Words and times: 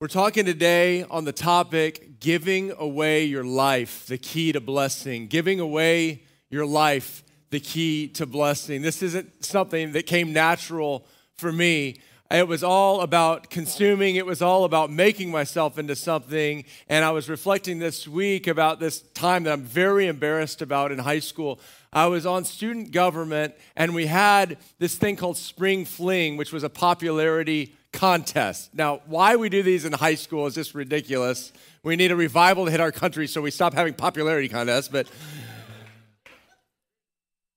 We're 0.00 0.08
talking 0.08 0.46
today 0.46 1.04
on 1.10 1.26
the 1.26 1.32
topic 1.32 2.20
giving 2.20 2.72
away 2.78 3.24
your 3.24 3.44
life, 3.44 4.06
the 4.06 4.16
key 4.16 4.50
to 4.52 4.58
blessing. 4.58 5.26
Giving 5.26 5.60
away 5.60 6.22
your 6.48 6.64
life, 6.64 7.22
the 7.50 7.60
key 7.60 8.08
to 8.14 8.24
blessing. 8.24 8.80
This 8.80 9.02
isn't 9.02 9.44
something 9.44 9.92
that 9.92 10.06
came 10.06 10.32
natural 10.32 11.04
for 11.36 11.52
me. 11.52 12.00
It 12.30 12.48
was 12.48 12.64
all 12.64 13.02
about 13.02 13.50
consuming, 13.50 14.16
it 14.16 14.24
was 14.24 14.40
all 14.40 14.64
about 14.64 14.90
making 14.90 15.30
myself 15.30 15.76
into 15.76 15.94
something. 15.94 16.64
And 16.88 17.04
I 17.04 17.10
was 17.10 17.28
reflecting 17.28 17.78
this 17.78 18.08
week 18.08 18.46
about 18.46 18.80
this 18.80 19.02
time 19.02 19.42
that 19.42 19.52
I'm 19.52 19.64
very 19.64 20.06
embarrassed 20.06 20.62
about 20.62 20.92
in 20.92 20.98
high 20.98 21.18
school. 21.18 21.60
I 21.92 22.06
was 22.06 22.24
on 22.24 22.46
student 22.46 22.92
government, 22.92 23.52
and 23.76 23.94
we 23.94 24.06
had 24.06 24.56
this 24.78 24.94
thing 24.94 25.16
called 25.16 25.36
Spring 25.36 25.84
Fling, 25.84 26.38
which 26.38 26.54
was 26.54 26.64
a 26.64 26.70
popularity 26.70 27.74
contest. 27.92 28.74
Now, 28.74 29.00
why 29.06 29.36
we 29.36 29.48
do 29.48 29.62
these 29.62 29.84
in 29.84 29.92
high 29.92 30.14
school 30.14 30.46
is 30.46 30.54
just 30.54 30.74
ridiculous. 30.74 31.52
We 31.82 31.96
need 31.96 32.10
a 32.10 32.16
revival 32.16 32.66
to 32.66 32.70
hit 32.70 32.80
our 32.80 32.92
country, 32.92 33.26
so 33.26 33.40
we 33.40 33.50
stop 33.50 33.74
having 33.74 33.94
popularity 33.94 34.48
contests. 34.48 34.88
But 34.88 35.08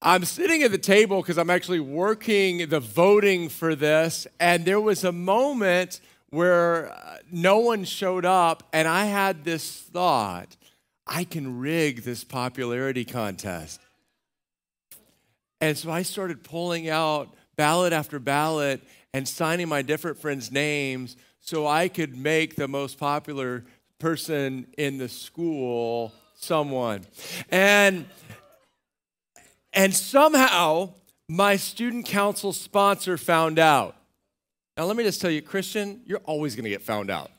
I'm 0.02 0.26
sitting 0.26 0.64
at 0.64 0.72
the 0.72 0.78
table 0.78 1.22
because 1.22 1.38
I'm 1.38 1.50
actually 1.50 1.80
working 1.80 2.68
the 2.70 2.80
voting 2.80 3.50
for 3.50 3.76
this, 3.76 4.28
and 4.40 4.66
there 4.66 4.82
was 4.82 5.04
a 5.04 5.12
moment 5.12 6.02
where 6.30 6.92
uh, 6.92 7.18
no 7.32 7.60
one 7.60 7.84
showed 7.84 8.26
up, 8.26 8.68
and 8.74 8.88
I 8.88 9.06
had 9.06 9.44
this 9.44 9.72
thought 9.72 10.58
I 11.06 11.26
can 11.26 11.60
rig 11.60 12.04
this 12.04 12.24
popularity 12.24 13.06
contest. 13.06 13.80
And 15.62 15.78
so 15.78 15.92
I 15.92 16.02
started 16.02 16.44
pulling 16.44 16.90
out 16.90 17.34
ballot 17.56 17.94
after 17.94 18.20
ballot 18.20 18.82
and 19.14 19.28
signing 19.28 19.68
my 19.68 19.82
different 19.82 20.18
friends' 20.18 20.52
names 20.52 21.16
so 21.40 21.68
I 21.68 21.88
could 21.88 22.18
make 22.18 22.56
the 22.56 22.68
most 22.68 22.98
popular 22.98 23.64
person 24.00 24.68
in 24.78 24.98
the 24.98 25.10
school 25.10 26.14
someone. 26.36 27.06
And 27.50 28.06
and 29.74 29.94
somehow 29.94 30.94
my 31.28 31.56
student 31.56 32.06
council 32.06 32.54
sponsor 32.54 33.18
found 33.18 33.58
out. 33.58 33.96
Now 34.78 34.86
let 34.86 34.96
me 34.96 35.04
just 35.04 35.20
tell 35.20 35.32
you, 35.32 35.42
Christian, 35.42 36.02
you're 36.06 36.22
always 36.26 36.56
going 36.56 36.66
to 36.66 36.70
get 36.70 36.82
found 36.82 37.10
out. 37.10 37.32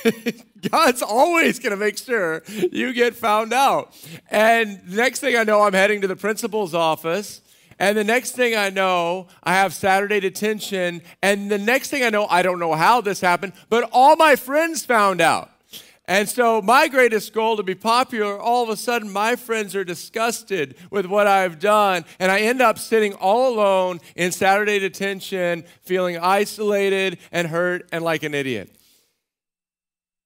God's 0.70 1.02
always 1.02 1.58
going 1.58 1.72
to 1.72 1.76
make 1.76 1.98
sure 1.98 2.42
you 2.48 2.94
get 2.94 3.14
found 3.14 3.52
out. 3.52 3.94
And 4.30 4.80
next 4.88 5.20
thing 5.20 5.36
I 5.36 5.44
know, 5.44 5.60
I'm 5.60 5.74
heading 5.74 6.00
to 6.00 6.08
the 6.08 6.16
principal's 6.16 6.74
office. 6.74 7.41
And 7.82 7.98
the 7.98 8.04
next 8.04 8.36
thing 8.36 8.54
I 8.54 8.70
know, 8.70 9.26
I 9.42 9.54
have 9.54 9.74
Saturday 9.74 10.20
detention. 10.20 11.02
And 11.20 11.50
the 11.50 11.58
next 11.58 11.90
thing 11.90 12.04
I 12.04 12.10
know, 12.10 12.28
I 12.28 12.42
don't 12.42 12.60
know 12.60 12.74
how 12.74 13.00
this 13.00 13.20
happened, 13.20 13.54
but 13.68 13.90
all 13.90 14.14
my 14.14 14.36
friends 14.36 14.84
found 14.84 15.20
out. 15.20 15.50
And 16.06 16.28
so, 16.28 16.62
my 16.62 16.86
greatest 16.86 17.32
goal 17.32 17.56
to 17.56 17.64
be 17.64 17.74
popular, 17.74 18.38
all 18.38 18.62
of 18.62 18.68
a 18.68 18.76
sudden, 18.76 19.10
my 19.10 19.34
friends 19.34 19.74
are 19.74 19.82
disgusted 19.82 20.76
with 20.92 21.06
what 21.06 21.26
I've 21.26 21.58
done. 21.58 22.04
And 22.20 22.30
I 22.30 22.42
end 22.42 22.62
up 22.62 22.78
sitting 22.78 23.14
all 23.14 23.52
alone 23.52 23.98
in 24.14 24.30
Saturday 24.30 24.78
detention, 24.78 25.64
feeling 25.82 26.18
isolated 26.18 27.18
and 27.32 27.48
hurt 27.48 27.88
and 27.90 28.04
like 28.04 28.22
an 28.22 28.32
idiot. 28.32 28.70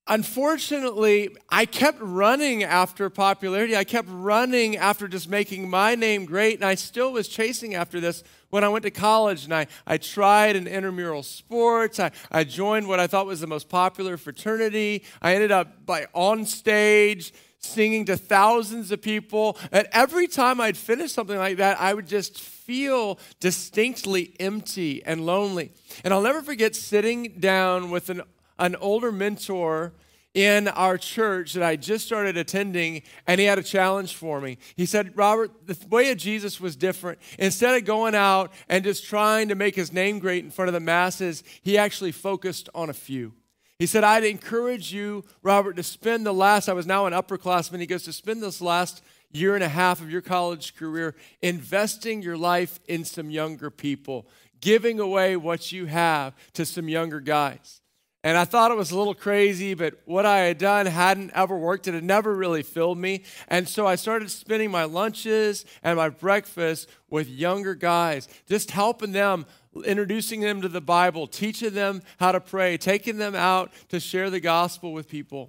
Unfortunately, 0.09 1.37
I 1.49 1.67
kept 1.67 1.99
running 2.01 2.63
after 2.63 3.11
popularity. 3.11 3.77
I 3.77 3.83
kept 3.83 4.09
running 4.09 4.77
after 4.77 5.09
just 5.09 5.29
making 5.29 5.69
my 5.69 5.97
name 5.97 6.27
great, 6.27 6.55
and 6.55 6.65
I 6.65 6.77
still 6.77 7.13
was 7.13 7.27
chasing 7.27 7.75
after 7.75 7.99
this 7.99 8.23
when 8.51 8.63
I 8.63 8.69
went 8.69 8.85
to 8.85 8.93
college. 8.93 9.45
And 9.45 9.53
I, 9.53 9.67
I 9.85 9.99
tried 9.99 10.55
in 10.55 10.69
intramural 10.69 11.25
sports. 11.25 11.99
I, 11.99 12.13
I 12.31 12.45
joined 12.45 12.87
what 12.87 13.01
I 13.01 13.09
thought 13.09 13.27
was 13.27 13.41
the 13.41 13.49
most 13.49 13.69
popular 13.69 14.17
fraternity. 14.17 15.03
I 15.21 15.35
ended 15.35 15.51
up 15.51 15.85
by 15.85 16.07
on 16.15 16.47
stage 16.47 17.33
singing 17.59 18.05
to 18.05 18.17
thousands 18.17 18.93
of 18.93 19.03
people. 19.03 19.59
And 19.73 19.89
every 19.91 20.29
time 20.29 20.61
I'd 20.61 20.77
finish 20.77 21.11
something 21.11 21.37
like 21.37 21.57
that, 21.57 21.81
I 21.81 21.93
would 21.93 22.07
just 22.07 22.41
feel 22.41 23.19
distinctly 23.41 24.37
empty 24.39 25.05
and 25.05 25.27
lonely. 25.27 25.73
And 26.05 26.15
I'll 26.15 26.23
never 26.23 26.43
forget 26.43 26.77
sitting 26.77 27.41
down 27.41 27.91
with 27.91 28.09
an 28.09 28.23
an 28.59 28.77
older 28.77 29.13
mentor 29.13 29.93
in 30.37 30.69
our 30.69 30.99
church 30.99 31.55
that 31.55 31.63
I 31.63 31.77
just 31.77 32.05
started 32.05 32.37
attending, 32.37 33.03
and 33.27 33.41
he 33.41 33.47
had 33.47 33.59
a 33.59 33.63
challenge 33.63 34.15
for 34.15 34.39
me. 34.39 34.59
He 34.77 34.85
said, 34.85 35.17
Robert, 35.17 35.67
the 35.67 35.79
way 35.89 36.11
of 36.11 36.19
Jesus 36.19 36.61
was 36.61 36.77
different. 36.77 37.19
Instead 37.39 37.75
of 37.75 37.87
going 37.87 38.15
out 38.15 38.53
and 38.69 38.85
just 38.85 39.07
trying 39.07 39.49
to 39.49 39.55
make 39.55 39.75
his 39.75 39.95
name 39.95 40.19
great 40.19 40.45
in 40.45 40.51
front 40.51 40.69
of 40.69 40.75
the 40.75 40.81
masses, 40.81 41.43
he 41.63 41.79
actually 41.79 42.13
focused 42.13 42.69
on 42.75 42.91
a 42.91 42.93
few. 42.93 43.33
He 43.79 43.87
said, 43.87 44.05
I'd 44.05 44.25
encourage 44.25 44.93
you, 44.93 45.25
Robert, 45.43 45.77
to 45.77 45.83
spend 45.83 46.27
the 46.27 46.35
last, 46.35 46.69
I 46.69 46.75
was 46.75 46.87
now 46.87 47.07
an 47.07 47.15
upperclassman, 47.15 47.81
he 47.81 47.87
goes, 47.87 48.05
to 48.05 48.13
spend 48.13 48.43
this 48.43 48.61
last 48.61 49.03
year 49.33 49.55
and 49.55 49.65
a 49.65 49.69
half 49.69 50.03
of 50.03 50.11
your 50.11 50.21
college 50.21 50.77
career 50.77 51.15
investing 51.41 52.21
your 52.21 52.37
life 52.37 52.79
in 52.87 53.07
some 53.07 53.31
younger 53.31 53.71
people, 53.71 54.27
giving 54.61 55.01
away 55.01 55.35
what 55.35 55.73
you 55.73 55.87
have 55.87 56.35
to 56.53 56.67
some 56.67 56.91
younger 56.91 57.21
guys. 57.21 57.81
And 58.27 58.37
I 58.37 58.45
thought 58.45 58.73
it 58.73 58.77
was 58.77 58.91
a 58.91 58.99
little 58.99 59.15
crazy, 59.15 59.75
but 59.75 60.01
what 60.05 60.27
I 60.27 60.39
had 60.39 60.59
done 60.59 60.87
hadn't 60.87 61.31
ever 61.33 61.57
worked. 61.57 61.87
It 61.87 61.95
had 61.95 62.03
never 62.03 62.35
really 62.35 62.65
filled 62.65 62.99
me. 62.99 63.23
And 63.47 63.69
so 63.69 63.87
I 63.87 63.95
started 63.95 64.33
spending 64.33 64.69
my 64.69 64.83
lunches 64.83 65.65
and 65.85 65.97
my 65.97 66.09
breakfast 66.09 66.89
with 67.09 67.29
younger 67.29 67.77
guys, 67.77 68.27
just 68.49 68.73
helping 68.73 69.13
them, 69.13 69.47
introducing 69.85 70.41
them 70.41 70.61
to 70.63 70.69
the 70.69 70.81
Bible, 70.81 71.29
teaching 71.29 71.73
them 71.73 72.03
how 72.19 72.33
to 72.33 72.41
pray, 72.41 72.77
taking 72.77 73.19
them 73.19 73.37
out 73.37 73.71
to 73.91 74.01
share 74.01 74.29
the 74.29 74.41
gospel 74.41 74.93
with 74.93 75.09
people. 75.09 75.49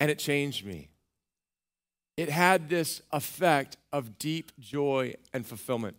And 0.00 0.10
it 0.10 0.18
changed 0.18 0.66
me. 0.66 0.88
It 2.16 2.30
had 2.30 2.68
this 2.68 3.00
effect 3.12 3.76
of 3.92 4.18
deep 4.18 4.50
joy 4.58 5.14
and 5.32 5.46
fulfillment. 5.46 5.96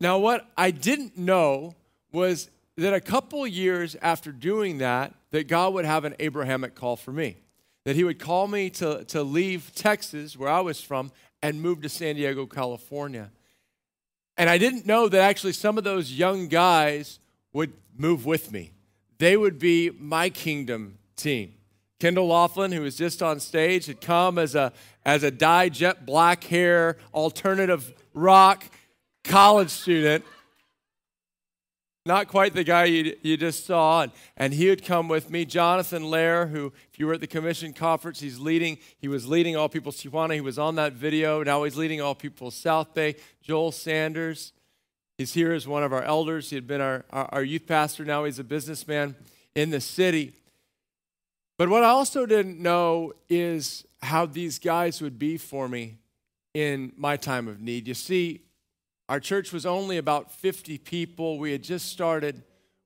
Now, 0.00 0.18
what 0.18 0.48
I 0.56 0.70
didn't 0.70 1.18
know 1.18 1.74
was 2.12 2.50
that 2.78 2.94
a 2.94 3.00
couple 3.00 3.46
years 3.46 3.96
after 4.00 4.30
doing 4.30 4.78
that, 4.78 5.12
that 5.30 5.48
God 5.48 5.74
would 5.74 5.84
have 5.84 6.04
an 6.04 6.14
Abrahamic 6.20 6.74
call 6.74 6.96
for 6.96 7.12
me. 7.12 7.36
That 7.84 7.96
he 7.96 8.04
would 8.04 8.18
call 8.18 8.46
me 8.46 8.70
to, 8.70 9.04
to 9.06 9.22
leave 9.22 9.72
Texas, 9.74 10.36
where 10.36 10.48
I 10.48 10.60
was 10.60 10.80
from, 10.80 11.10
and 11.42 11.60
move 11.60 11.82
to 11.82 11.88
San 11.88 12.14
Diego, 12.14 12.46
California. 12.46 13.30
And 14.36 14.48
I 14.48 14.58
didn't 14.58 14.86
know 14.86 15.08
that 15.08 15.20
actually 15.20 15.54
some 15.54 15.76
of 15.76 15.84
those 15.84 16.12
young 16.12 16.46
guys 16.46 17.18
would 17.52 17.72
move 17.96 18.24
with 18.24 18.52
me. 18.52 18.70
They 19.18 19.36
would 19.36 19.58
be 19.58 19.90
my 19.98 20.30
kingdom 20.30 20.98
team. 21.16 21.54
Kendall 21.98 22.28
Laughlin, 22.28 22.70
who 22.70 22.82
was 22.82 22.96
just 22.96 23.22
on 23.22 23.40
stage, 23.40 23.86
had 23.86 24.00
come 24.00 24.38
as 24.38 24.54
a, 24.54 24.72
as 25.04 25.24
a 25.24 25.32
dye 25.32 25.68
jet 25.68 26.06
black 26.06 26.44
hair, 26.44 26.96
alternative 27.12 27.92
rock 28.14 28.64
college 29.24 29.70
student 29.70 30.24
not 32.08 32.26
quite 32.26 32.54
the 32.54 32.64
guy 32.64 32.86
you, 32.86 33.16
you 33.22 33.36
just 33.36 33.66
saw. 33.66 34.02
And, 34.02 34.12
and 34.36 34.52
he 34.52 34.68
would 34.68 34.82
come 34.82 35.06
with 35.06 35.30
me. 35.30 35.44
Jonathan 35.44 36.10
Lair, 36.10 36.46
who, 36.46 36.72
if 36.90 36.98
you 36.98 37.06
were 37.06 37.12
at 37.12 37.20
the 37.20 37.28
commission 37.28 37.72
conference, 37.72 38.18
he's 38.18 38.40
leading, 38.40 38.78
he 38.98 39.06
was 39.06 39.28
leading 39.28 39.54
All 39.56 39.68
People's 39.68 40.02
Tijuana. 40.02 40.34
He 40.34 40.40
was 40.40 40.58
on 40.58 40.74
that 40.76 40.94
video. 40.94 41.44
Now 41.44 41.62
he's 41.62 41.76
leading 41.76 42.00
All 42.00 42.16
People's 42.16 42.56
South 42.56 42.94
Bay. 42.94 43.14
Joel 43.42 43.70
Sanders, 43.70 44.52
he's 45.18 45.34
here 45.34 45.52
as 45.52 45.68
one 45.68 45.84
of 45.84 45.92
our 45.92 46.02
elders. 46.02 46.50
He 46.50 46.56
had 46.56 46.66
been 46.66 46.80
our, 46.80 47.04
our, 47.10 47.28
our 47.30 47.42
youth 47.42 47.66
pastor. 47.66 48.04
Now 48.04 48.24
he's 48.24 48.40
a 48.40 48.44
businessman 48.44 49.14
in 49.54 49.70
the 49.70 49.80
city. 49.80 50.32
But 51.58 51.68
what 51.68 51.84
I 51.84 51.88
also 51.88 52.24
didn't 52.24 52.58
know 52.58 53.12
is 53.28 53.84
how 54.02 54.26
these 54.26 54.58
guys 54.58 55.02
would 55.02 55.18
be 55.18 55.36
for 55.36 55.68
me 55.68 55.98
in 56.54 56.92
my 56.96 57.16
time 57.16 57.48
of 57.48 57.60
need. 57.60 57.86
You 57.86 57.94
see, 57.94 58.40
our 59.08 59.20
church 59.20 59.52
was 59.52 59.64
only 59.64 59.96
about 59.96 60.30
50 60.30 60.78
people. 60.78 61.38
We 61.38 61.52
had 61.52 61.62
just 61.62 61.90
started 61.90 62.42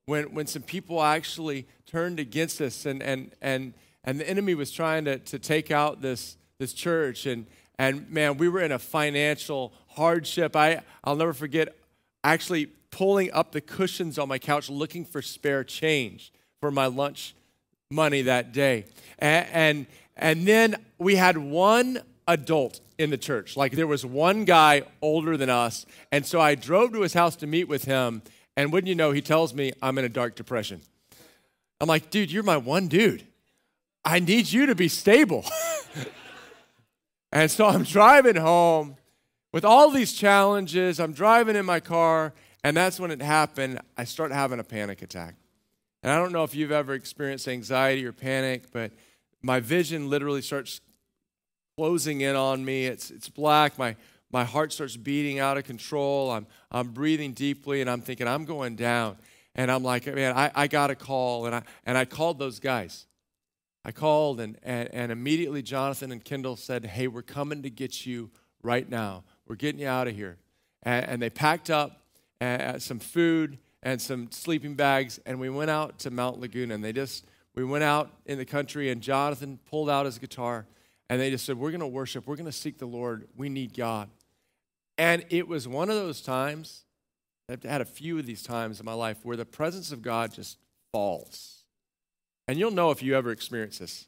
when, 0.07 0.35
when 0.35 0.47
some 0.47 0.63
people 0.63 1.03
actually 1.03 1.67
turned 1.87 2.21
against 2.21 2.61
us, 2.61 2.87
and, 2.87 3.03
and, 3.03 3.35
and, 3.41 3.75
and 4.05 4.21
the 4.21 4.29
enemy 4.29 4.55
was 4.55 4.71
trying 4.71 5.05
to, 5.07 5.19
to 5.19 5.39
take 5.39 5.71
out 5.71 6.01
this, 6.01 6.37
this 6.59 6.73
church. 6.73 7.27
And, 7.27 7.47
and 7.79 8.09
man, 8.11 8.37
we 8.37 8.49
were 8.49 8.61
in 8.61 8.73
a 8.73 8.79
financial 8.79 9.73
hardship. 9.89 10.55
I, 10.55 10.83
I'll 11.05 11.17
never 11.17 11.33
forget 11.33 11.77
actually 12.25 12.67
pulling 12.91 13.33
up 13.33 13.53
the 13.53 13.61
cushions 13.61 14.19
on 14.19 14.29
my 14.29 14.39
couch 14.39 14.71
looking 14.71 15.05
for 15.05 15.23
spare 15.23 15.65
change 15.65 16.33
for 16.61 16.71
my 16.71 16.87
lunch 16.87 17.35
money 17.91 18.23
that 18.23 18.53
day. 18.53 18.87
And, 19.19 19.47
and, 19.53 19.87
and 20.17 20.47
then 20.47 20.77
we 20.99 21.17
had 21.17 21.37
one 21.37 22.01
adult 22.27 22.81
in 22.99 23.11
the 23.11 23.19
church. 23.19 23.57
Like 23.57 23.73
there 23.73 23.87
was 23.87 24.05
one 24.05 24.45
guy 24.45 24.83
older 25.01 25.37
than 25.37 25.51
us. 25.51 25.87
And 26.11 26.25
so 26.25 26.41
I 26.41 26.55
drove 26.55 26.93
to 26.93 27.01
his 27.01 27.15
house 27.15 27.37
to 27.37 27.47
meet 27.47 27.69
with 27.69 27.85
him. 27.85 28.23
And 28.57 28.73
wouldn't 28.73 28.89
you 28.89 28.95
know, 28.95 29.13
he 29.13 29.23
tells 29.23 29.55
me 29.55 29.73
I'm 29.83 29.99
in 29.99 30.05
a 30.05 30.09
dark 30.09 30.37
depression. 30.37 30.83
I'm 31.81 31.89
like, 31.89 32.11
dude, 32.11 32.31
you're 32.31 32.43
my 32.43 32.57
one 32.57 32.89
dude. 32.89 33.27
I 34.05 34.19
need 34.19 34.51
you 34.51 34.67
to 34.67 34.75
be 34.75 34.89
stable. 34.89 35.45
and 37.33 37.51
so 37.51 37.67
I'm 37.67 37.85
driving 37.85 38.37
home 38.37 38.97
with 39.53 39.65
all 39.65 39.91
these 39.91 40.13
challenges. 40.13 41.01
I'm 41.01 41.13
driving 41.13 41.57
in 41.57 41.67
my 41.67 41.81
car. 41.81 42.33
And 42.65 42.77
that's 42.77 43.01
when 43.01 43.11
it 43.11 43.21
happened. 43.21 43.81
I 43.97 44.05
start 44.05 44.33
having 44.33 44.61
a 44.61 44.65
panic 44.65 45.03
attack. 45.03 45.35
And 46.03 46.13
I 46.13 46.19
don't 46.19 46.33
know 46.33 46.45
if 46.45 46.55
you've 46.55 46.73
ever 46.73 46.95
experienced 46.95 47.49
anxiety 47.49 48.05
or 48.05 48.13
panic, 48.13 48.73
but 48.73 48.93
my 49.43 49.61
vision 49.61 50.11
literally 50.11 50.43
starts 50.43 50.81
closing 51.83 52.21
in 52.21 52.37
on 52.37 52.65
me. 52.65 52.87
It's, 52.87 53.11
it's 53.11 53.29
black. 53.29 53.77
My, 53.77 53.97
my 54.31 54.45
heart 54.45 54.73
starts 54.73 54.97
beating 54.97 55.41
out 55.41 55.59
of 55.59 55.65
control. 55.65 56.31
I'm, 56.31 56.47
I'm 56.71 56.91
breathing 56.91 57.33
deeply, 57.33 57.81
and 57.81 57.91
I'm 57.91 58.01
thinking, 58.01 58.29
I'm 58.29 58.45
going 58.45 58.77
down. 58.77 59.17
And 59.57 59.69
I'm 59.69 59.83
like, 59.83 60.07
man, 60.07 60.33
I, 60.37 60.53
I 60.55 60.69
got 60.69 60.93
a 60.93 60.95
call. 60.95 61.47
And 61.47 61.57
I, 61.57 61.63
and 61.85 61.99
I 61.99 62.05
called 62.05 62.39
those 62.39 62.61
guys. 62.61 63.07
I 63.85 63.91
called, 63.91 64.39
and, 64.39 64.59
and, 64.63 64.95
and 64.95 65.11
immediately 65.11 65.61
Jonathan 65.61 66.13
and 66.13 66.25
Kendall 66.25 66.55
said, 66.55 66.85
hey, 66.87 67.09
we're 67.09 67.21
coming 67.21 67.63
to 67.65 67.71
get 67.71 68.07
you 68.07 68.31
right 68.63 68.89
now. 68.89 69.25
We're 69.49 69.57
getting 69.57 69.81
you 69.81 69.89
out 69.89 70.07
of 70.07 70.15
here. 70.15 70.37
And, 70.85 71.05
and 71.05 71.21
they 71.21 71.31
packed 71.31 71.69
up 71.69 72.05
uh, 72.41 72.79
some 72.79 73.01
food 73.01 73.59
and 73.83 74.01
some 74.01 74.31
sleeping 74.31 74.77
bags, 74.77 75.19
and 75.27 75.41
we 75.41 75.51
went 75.51 75.71
out 75.71 75.99
to 75.99 76.13
Mount 76.13 76.39
Laguna. 76.39 76.75
And 76.75 76.85
they 76.85 76.93
just, 76.93 77.25
we 77.57 77.65
went 77.65 77.83
out 77.83 78.13
in 78.25 78.39
the 78.39 78.45
country, 78.45 78.93
and 78.93 79.03
Jonathan 79.03 79.59
pulled 79.69 79.91
out 79.91 80.07
his 80.07 80.21
guitar, 80.21 80.65
and 81.13 81.21
they 81.21 81.29
just 81.29 81.45
said, 81.45 81.59
We're 81.59 81.73
going 81.73 81.81
to 81.81 81.87
worship. 81.87 82.27
We're 82.27 82.37
going 82.37 82.47
to 82.47 82.53
seek 82.53 82.79
the 82.79 82.87
Lord. 82.87 83.29
We 83.37 83.51
need 83.51 83.77
God. 83.77 84.09
And 84.97 85.27
it 85.29 85.47
was 85.47 85.69
one 85.69 85.91
of 85.91 85.97
those 85.97 86.23
times, 86.23 86.85
I've 87.51 87.63
had 87.63 87.83
a 87.83 87.85
few 87.85 88.19
of 88.19 88.25
these 88.25 88.43
times 88.43 88.81
in 88.81 88.87
my 88.87 88.95
life 88.95 89.19
where 89.23 89.37
the 89.37 89.45
presence 89.45 89.93
of 89.93 90.01
God 90.01 90.33
just 90.33 90.57
falls. 90.91 91.65
And 92.49 92.59
you'll 92.59 92.71
know 92.71 92.93
if 92.93 93.03
you 93.03 93.15
ever 93.15 93.31
experience 93.31 93.77
this. 93.77 94.07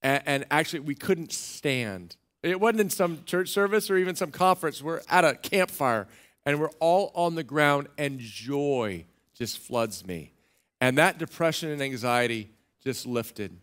And, 0.00 0.22
and 0.26 0.46
actually, 0.48 0.78
we 0.80 0.94
couldn't 0.94 1.32
stand. 1.32 2.14
It 2.44 2.60
wasn't 2.60 2.82
in 2.82 2.90
some 2.90 3.24
church 3.24 3.48
service 3.48 3.90
or 3.90 3.96
even 3.96 4.14
some 4.14 4.30
conference. 4.30 4.80
We're 4.80 5.00
at 5.08 5.24
a 5.24 5.34
campfire 5.34 6.06
and 6.46 6.60
we're 6.60 6.70
all 6.78 7.10
on 7.16 7.34
the 7.34 7.42
ground, 7.42 7.88
and 7.98 8.20
joy 8.20 9.06
just 9.34 9.58
floods 9.58 10.06
me. 10.06 10.34
And 10.80 10.98
that 10.98 11.18
depression 11.18 11.70
and 11.70 11.82
anxiety 11.82 12.50
just 12.80 13.06
lifted. 13.06 13.58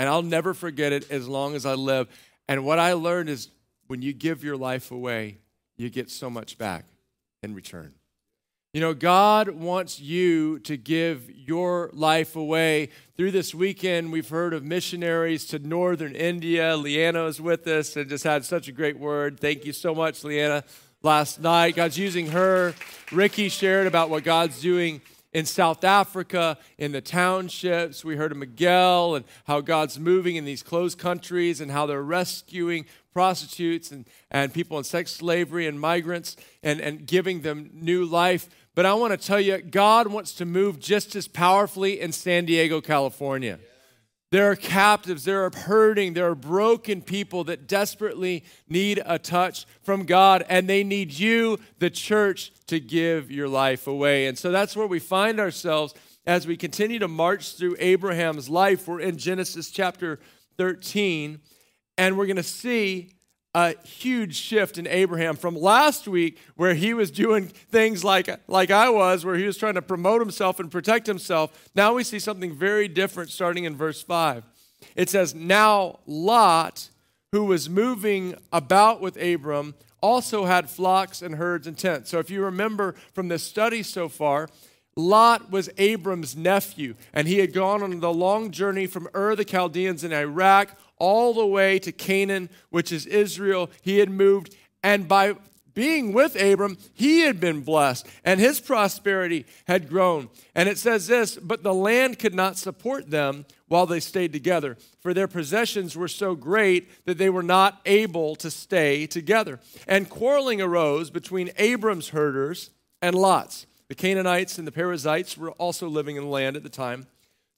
And 0.00 0.08
I'll 0.08 0.22
never 0.22 0.54
forget 0.54 0.94
it 0.94 1.10
as 1.10 1.28
long 1.28 1.54
as 1.54 1.66
I 1.66 1.74
live. 1.74 2.08
And 2.48 2.64
what 2.64 2.78
I 2.78 2.94
learned 2.94 3.28
is 3.28 3.50
when 3.86 4.00
you 4.00 4.14
give 4.14 4.42
your 4.42 4.56
life 4.56 4.90
away, 4.90 5.40
you 5.76 5.90
get 5.90 6.08
so 6.08 6.30
much 6.30 6.56
back 6.56 6.86
in 7.42 7.54
return. 7.54 7.92
You 8.72 8.80
know, 8.80 8.94
God 8.94 9.50
wants 9.50 10.00
you 10.00 10.58
to 10.60 10.78
give 10.78 11.30
your 11.30 11.90
life 11.92 12.34
away. 12.34 12.88
Through 13.18 13.32
this 13.32 13.54
weekend, 13.54 14.10
we've 14.10 14.30
heard 14.30 14.54
of 14.54 14.64
missionaries 14.64 15.44
to 15.48 15.58
northern 15.58 16.16
India. 16.16 16.78
Leanna 16.78 17.26
is 17.26 17.38
with 17.38 17.66
us 17.66 17.94
and 17.94 18.08
just 18.08 18.24
had 18.24 18.46
such 18.46 18.68
a 18.68 18.72
great 18.72 18.98
word. 18.98 19.38
Thank 19.38 19.66
you 19.66 19.74
so 19.74 19.94
much, 19.94 20.24
Leanna 20.24 20.64
last 21.02 21.42
night. 21.42 21.76
God's 21.76 21.98
using 21.98 22.28
her. 22.28 22.74
Ricky 23.12 23.50
shared 23.50 23.86
about 23.86 24.08
what 24.08 24.24
God's 24.24 24.62
doing 24.62 25.02
in 25.32 25.46
South 25.46 25.84
Africa, 25.84 26.58
in 26.78 26.92
the 26.92 27.00
townships. 27.00 28.04
We 28.04 28.16
heard 28.16 28.32
of 28.32 28.38
Miguel 28.38 29.14
and 29.14 29.24
how 29.44 29.60
God's 29.60 29.98
moving 29.98 30.36
in 30.36 30.44
these 30.44 30.62
closed 30.62 30.98
countries 30.98 31.60
and 31.60 31.70
how 31.70 31.86
they're 31.86 32.02
rescuing 32.02 32.86
prostitutes 33.12 33.90
and, 33.90 34.06
and 34.30 34.52
people 34.52 34.78
in 34.78 34.84
sex 34.84 35.12
slavery 35.12 35.66
and 35.66 35.80
migrants 35.80 36.36
and, 36.62 36.80
and 36.80 37.06
giving 37.06 37.42
them 37.42 37.70
new 37.72 38.04
life. 38.04 38.48
But 38.74 38.86
I 38.86 38.94
want 38.94 39.18
to 39.18 39.26
tell 39.26 39.40
you, 39.40 39.58
God 39.58 40.08
wants 40.08 40.32
to 40.34 40.44
move 40.44 40.78
just 40.78 41.14
as 41.16 41.28
powerfully 41.28 42.00
in 42.00 42.12
San 42.12 42.44
Diego, 42.44 42.80
California. 42.80 43.58
There 44.30 44.48
are 44.48 44.56
captives, 44.56 45.24
there 45.24 45.44
are 45.44 45.50
hurting, 45.50 46.14
there 46.14 46.30
are 46.30 46.36
broken 46.36 47.02
people 47.02 47.42
that 47.44 47.66
desperately 47.66 48.44
need 48.68 49.02
a 49.04 49.18
touch 49.18 49.66
from 49.82 50.04
God, 50.04 50.44
and 50.48 50.68
they 50.68 50.84
need 50.84 51.12
you, 51.12 51.58
the 51.80 51.90
church, 51.90 52.52
to 52.68 52.78
give 52.78 53.32
your 53.32 53.48
life 53.48 53.88
away. 53.88 54.28
And 54.28 54.38
so 54.38 54.52
that's 54.52 54.76
where 54.76 54.86
we 54.86 55.00
find 55.00 55.40
ourselves 55.40 55.94
as 56.26 56.46
we 56.46 56.56
continue 56.56 57.00
to 57.00 57.08
march 57.08 57.56
through 57.56 57.74
Abraham's 57.80 58.48
life. 58.48 58.86
We're 58.86 59.00
in 59.00 59.18
Genesis 59.18 59.68
chapter 59.68 60.20
13, 60.58 61.40
and 61.98 62.16
we're 62.16 62.26
going 62.26 62.36
to 62.36 62.44
see 62.44 63.14
a 63.54 63.74
huge 63.84 64.36
shift 64.36 64.78
in 64.78 64.86
Abraham 64.86 65.36
from 65.36 65.56
last 65.56 66.06
week, 66.06 66.38
where 66.54 66.74
he 66.74 66.94
was 66.94 67.10
doing 67.10 67.46
things 67.46 68.04
like, 68.04 68.28
like 68.48 68.70
I 68.70 68.90
was, 68.90 69.24
where 69.24 69.34
he 69.34 69.44
was 69.44 69.56
trying 69.56 69.74
to 69.74 69.82
promote 69.82 70.20
himself 70.20 70.60
and 70.60 70.70
protect 70.70 71.06
himself. 71.06 71.70
Now 71.74 71.94
we 71.94 72.04
see 72.04 72.18
something 72.18 72.54
very 72.54 72.86
different 72.86 73.30
starting 73.30 73.64
in 73.64 73.76
verse 73.76 74.02
5. 74.02 74.44
It 74.94 75.08
says, 75.08 75.34
Now 75.34 75.98
Lot, 76.06 76.90
who 77.32 77.44
was 77.44 77.68
moving 77.68 78.36
about 78.52 79.00
with 79.00 79.20
Abram, 79.20 79.74
also 80.00 80.44
had 80.44 80.70
flocks 80.70 81.20
and 81.20 81.34
herds 81.34 81.66
and 81.66 81.76
tents. 81.76 82.10
So 82.10 82.18
if 82.18 82.30
you 82.30 82.44
remember 82.44 82.94
from 83.12 83.28
this 83.28 83.42
study 83.42 83.82
so 83.82 84.08
far, 84.08 84.48
Lot 84.96 85.50
was 85.50 85.70
Abram's 85.78 86.36
nephew, 86.36 86.94
and 87.12 87.28
he 87.28 87.38
had 87.38 87.52
gone 87.52 87.82
on 87.82 88.00
the 88.00 88.12
long 88.12 88.50
journey 88.50 88.86
from 88.86 89.08
Ur 89.14 89.36
the 89.36 89.44
Chaldeans 89.44 90.04
in 90.04 90.12
Iraq 90.12 90.76
all 91.00 91.34
the 91.34 91.46
way 91.46 91.80
to 91.80 91.90
Canaan, 91.90 92.48
which 92.70 92.92
is 92.92 93.06
Israel. 93.06 93.68
He 93.82 93.98
had 93.98 94.10
moved, 94.10 94.54
and 94.84 95.08
by 95.08 95.34
being 95.74 96.12
with 96.12 96.40
Abram, 96.40 96.76
he 96.92 97.20
had 97.20 97.40
been 97.40 97.62
blessed, 97.62 98.06
and 98.24 98.40
his 98.40 98.60
prosperity 98.60 99.46
had 99.66 99.88
grown. 99.88 100.28
And 100.54 100.68
it 100.68 100.78
says 100.78 101.06
this 101.06 101.36
But 101.36 101.62
the 101.62 101.74
land 101.74 102.18
could 102.18 102.34
not 102.34 102.58
support 102.58 103.10
them 103.10 103.46
while 103.68 103.86
they 103.86 104.00
stayed 104.00 104.32
together, 104.32 104.76
for 105.00 105.14
their 105.14 105.28
possessions 105.28 105.96
were 105.96 106.08
so 106.08 106.34
great 106.34 107.06
that 107.06 107.18
they 107.18 107.30
were 107.30 107.42
not 107.42 107.80
able 107.86 108.34
to 108.36 108.50
stay 108.50 109.06
together. 109.06 109.60
And 109.86 110.10
quarreling 110.10 110.60
arose 110.60 111.10
between 111.10 111.50
Abram's 111.56 112.08
herders 112.10 112.70
and 113.00 113.14
Lot's. 113.14 113.66
The 113.88 113.94
Canaanites 113.94 114.58
and 114.58 114.66
the 114.66 114.72
Perizzites 114.72 115.36
were 115.36 115.52
also 115.52 115.88
living 115.88 116.16
in 116.16 116.24
the 116.24 116.28
land 116.28 116.56
at 116.56 116.62
the 116.62 116.68
time. 116.68 117.06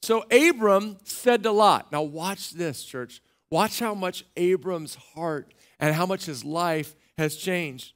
So 0.03 0.25
Abram 0.31 0.99
said 1.05 1.43
to 1.45 1.53
Lot, 1.53 1.93
Now 1.93 2.03
watch 2.03 2.53
this, 2.53 2.85
church. 2.85 3.23
Watch 3.53 3.81
how 3.81 3.93
much 3.95 4.25
Abram's 4.35 4.95
heart 4.95 5.53
and 5.79 5.95
how 5.95 6.07
much 6.07 6.25
his 6.25 6.43
life 6.43 6.95
has 7.19 7.37
changed. 7.37 7.93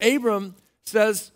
Abram 0.00 0.54
says 0.84 1.32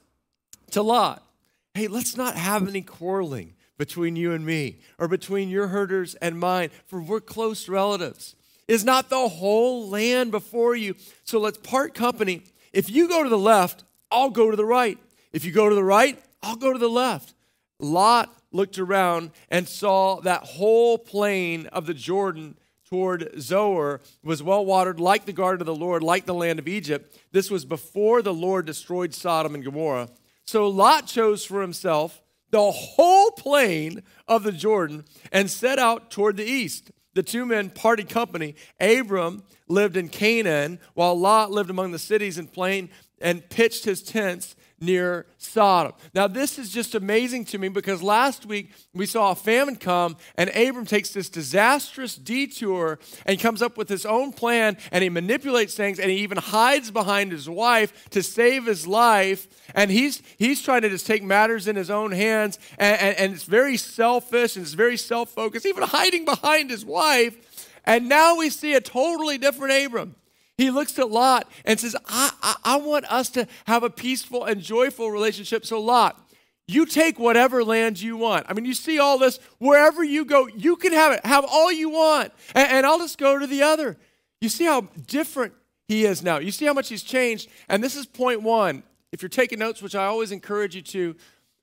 to 0.70 0.80
Lot, 0.80 1.26
Hey, 1.74 1.88
let's 1.88 2.16
not 2.16 2.36
have 2.36 2.68
any 2.68 2.82
quarreling 2.82 3.54
between 3.76 4.14
you 4.14 4.30
and 4.30 4.46
me 4.46 4.78
or 4.96 5.08
between 5.08 5.48
your 5.48 5.66
herders 5.66 6.14
and 6.22 6.38
mine, 6.38 6.70
for 6.86 7.00
we're 7.00 7.20
close 7.20 7.68
relatives. 7.68 8.36
Is 8.68 8.84
not 8.84 9.10
the 9.10 9.28
whole 9.28 9.88
land 9.88 10.30
before 10.30 10.76
you? 10.76 10.94
So 11.24 11.40
let's 11.40 11.58
part 11.58 11.94
company. 11.94 12.44
If 12.72 12.88
you 12.88 13.08
go 13.08 13.24
to 13.24 13.28
the 13.28 13.36
left, 13.36 13.82
I'll 14.08 14.30
go 14.30 14.52
to 14.52 14.56
the 14.56 14.64
right. 14.64 14.98
If 15.32 15.44
you 15.44 15.50
go 15.50 15.68
to 15.68 15.74
the 15.74 15.82
right, 15.82 16.22
I'll 16.44 16.54
go 16.54 16.72
to 16.72 16.78
the 16.78 16.88
left. 16.88 17.34
Lot 17.80 18.32
looked 18.52 18.78
around 18.78 19.32
and 19.50 19.66
saw 19.66 20.20
that 20.20 20.44
whole 20.44 20.96
plain 20.96 21.66
of 21.72 21.86
the 21.86 21.94
Jordan 21.94 22.56
toward 22.88 23.40
Zoar 23.40 24.00
was 24.22 24.42
well 24.42 24.64
watered, 24.64 25.00
like 25.00 25.24
the 25.24 25.32
garden 25.32 25.62
of 25.62 25.66
the 25.66 25.74
Lord, 25.74 26.02
like 26.02 26.26
the 26.26 26.34
land 26.34 26.58
of 26.58 26.68
Egypt. 26.68 27.18
This 27.32 27.50
was 27.50 27.64
before 27.64 28.22
the 28.22 28.34
Lord 28.34 28.66
destroyed 28.66 29.14
Sodom 29.14 29.54
and 29.54 29.64
Gomorrah. 29.64 30.08
So 30.44 30.68
Lot 30.68 31.06
chose 31.06 31.44
for 31.44 31.60
himself 31.60 32.22
the 32.50 32.70
whole 32.70 33.30
plain 33.32 34.02
of 34.28 34.44
the 34.44 34.52
Jordan 34.52 35.04
and 35.32 35.50
set 35.50 35.78
out 35.78 36.10
toward 36.10 36.36
the 36.36 36.44
east. 36.44 36.92
The 37.14 37.22
two 37.22 37.46
men 37.46 37.70
parted 37.70 38.08
company. 38.08 38.54
Abram 38.80 39.44
lived 39.68 39.96
in 39.96 40.08
Canaan, 40.08 40.78
while 40.94 41.18
Lot 41.18 41.50
lived 41.50 41.70
among 41.70 41.92
the 41.92 41.98
cities 41.98 42.38
and 42.38 42.52
plain 42.52 42.90
and 43.20 43.48
pitched 43.48 43.84
his 43.84 44.02
tents 44.02 44.54
near 44.84 45.26
Sodom. 45.38 45.92
Now, 46.14 46.26
this 46.26 46.58
is 46.58 46.70
just 46.70 46.94
amazing 46.94 47.44
to 47.46 47.58
me 47.58 47.68
because 47.68 48.02
last 48.02 48.46
week 48.46 48.70
we 48.92 49.06
saw 49.06 49.30
a 49.30 49.34
famine 49.34 49.76
come, 49.76 50.16
and 50.36 50.50
Abram 50.50 50.86
takes 50.86 51.10
this 51.10 51.28
disastrous 51.28 52.16
detour 52.16 52.98
and 53.26 53.40
comes 53.40 53.62
up 53.62 53.76
with 53.76 53.88
his 53.88 54.06
own 54.06 54.32
plan, 54.32 54.76
and 54.90 55.02
he 55.02 55.10
manipulates 55.10 55.74
things, 55.74 55.98
and 55.98 56.10
he 56.10 56.18
even 56.18 56.38
hides 56.38 56.90
behind 56.90 57.32
his 57.32 57.48
wife 57.48 58.08
to 58.10 58.22
save 58.22 58.66
his 58.66 58.86
life. 58.86 59.46
And 59.74 59.90
he's, 59.90 60.22
he's 60.38 60.62
trying 60.62 60.82
to 60.82 60.88
just 60.88 61.06
take 61.06 61.22
matters 61.22 61.68
in 61.68 61.76
his 61.76 61.90
own 61.90 62.12
hands, 62.12 62.58
and, 62.78 63.00
and, 63.00 63.16
and 63.16 63.32
it's 63.34 63.44
very 63.44 63.76
selfish 63.76 64.56
and 64.56 64.64
it's 64.64 64.74
very 64.74 64.96
self 64.96 65.30
focused, 65.30 65.66
even 65.66 65.82
hiding 65.84 66.24
behind 66.24 66.70
his 66.70 66.84
wife. 66.84 67.36
And 67.84 68.08
now 68.08 68.36
we 68.36 68.50
see 68.50 68.74
a 68.74 68.80
totally 68.80 69.38
different 69.38 69.86
Abram. 69.86 70.14
He 70.56 70.70
looks 70.70 70.98
at 70.98 71.10
Lot 71.10 71.50
and 71.64 71.80
says, 71.80 71.96
I, 72.06 72.30
I, 72.42 72.56
I, 72.64 72.76
want 72.76 73.04
us 73.06 73.28
to 73.30 73.48
have 73.66 73.82
a 73.82 73.90
peaceful 73.90 74.44
and 74.44 74.60
joyful 74.60 75.10
relationship. 75.10 75.66
So, 75.66 75.80
Lot, 75.80 76.20
you 76.68 76.86
take 76.86 77.18
whatever 77.18 77.64
land 77.64 78.00
you 78.00 78.16
want. 78.16 78.46
I 78.48 78.52
mean, 78.52 78.64
you 78.64 78.74
see 78.74 78.98
all 78.98 79.18
this, 79.18 79.40
wherever 79.58 80.04
you 80.04 80.24
go, 80.24 80.46
you 80.46 80.76
can 80.76 80.92
have 80.92 81.12
it, 81.12 81.26
have 81.26 81.44
all 81.44 81.72
you 81.72 81.90
want, 81.90 82.32
and, 82.54 82.70
and 82.70 82.86
I'll 82.86 82.98
just 82.98 83.18
go 83.18 83.38
to 83.38 83.46
the 83.46 83.62
other. 83.62 83.96
You 84.40 84.48
see 84.48 84.64
how 84.64 84.82
different 85.06 85.54
he 85.88 86.04
is 86.04 86.22
now. 86.22 86.38
You 86.38 86.50
see 86.50 86.66
how 86.66 86.72
much 86.72 86.88
he's 86.88 87.02
changed. 87.02 87.48
And 87.68 87.82
this 87.82 87.96
is 87.96 88.06
point 88.06 88.42
one. 88.42 88.82
If 89.12 89.22
you're 89.22 89.28
taking 89.28 89.58
notes, 89.58 89.82
which 89.82 89.94
I 89.94 90.06
always 90.06 90.32
encourage 90.32 90.74
you 90.74 90.82
to, 90.82 91.16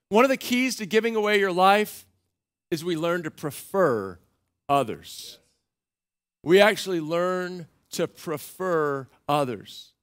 one 0.10 0.26
of 0.26 0.30
the 0.30 0.38
keys 0.38 0.76
to 0.78 0.86
giving 0.86 1.16
away 1.16 1.40
your 1.40 1.52
life 1.52 2.06
is 2.70 2.84
we 2.84 2.96
learn 2.96 3.24
to 3.24 3.32
prefer 3.32 4.20
others. 4.70 5.40
We 6.44 6.60
actually 6.60 7.02
learn 7.02 7.68
to 7.92 8.08
prefer 8.08 9.08
others. 9.28 9.94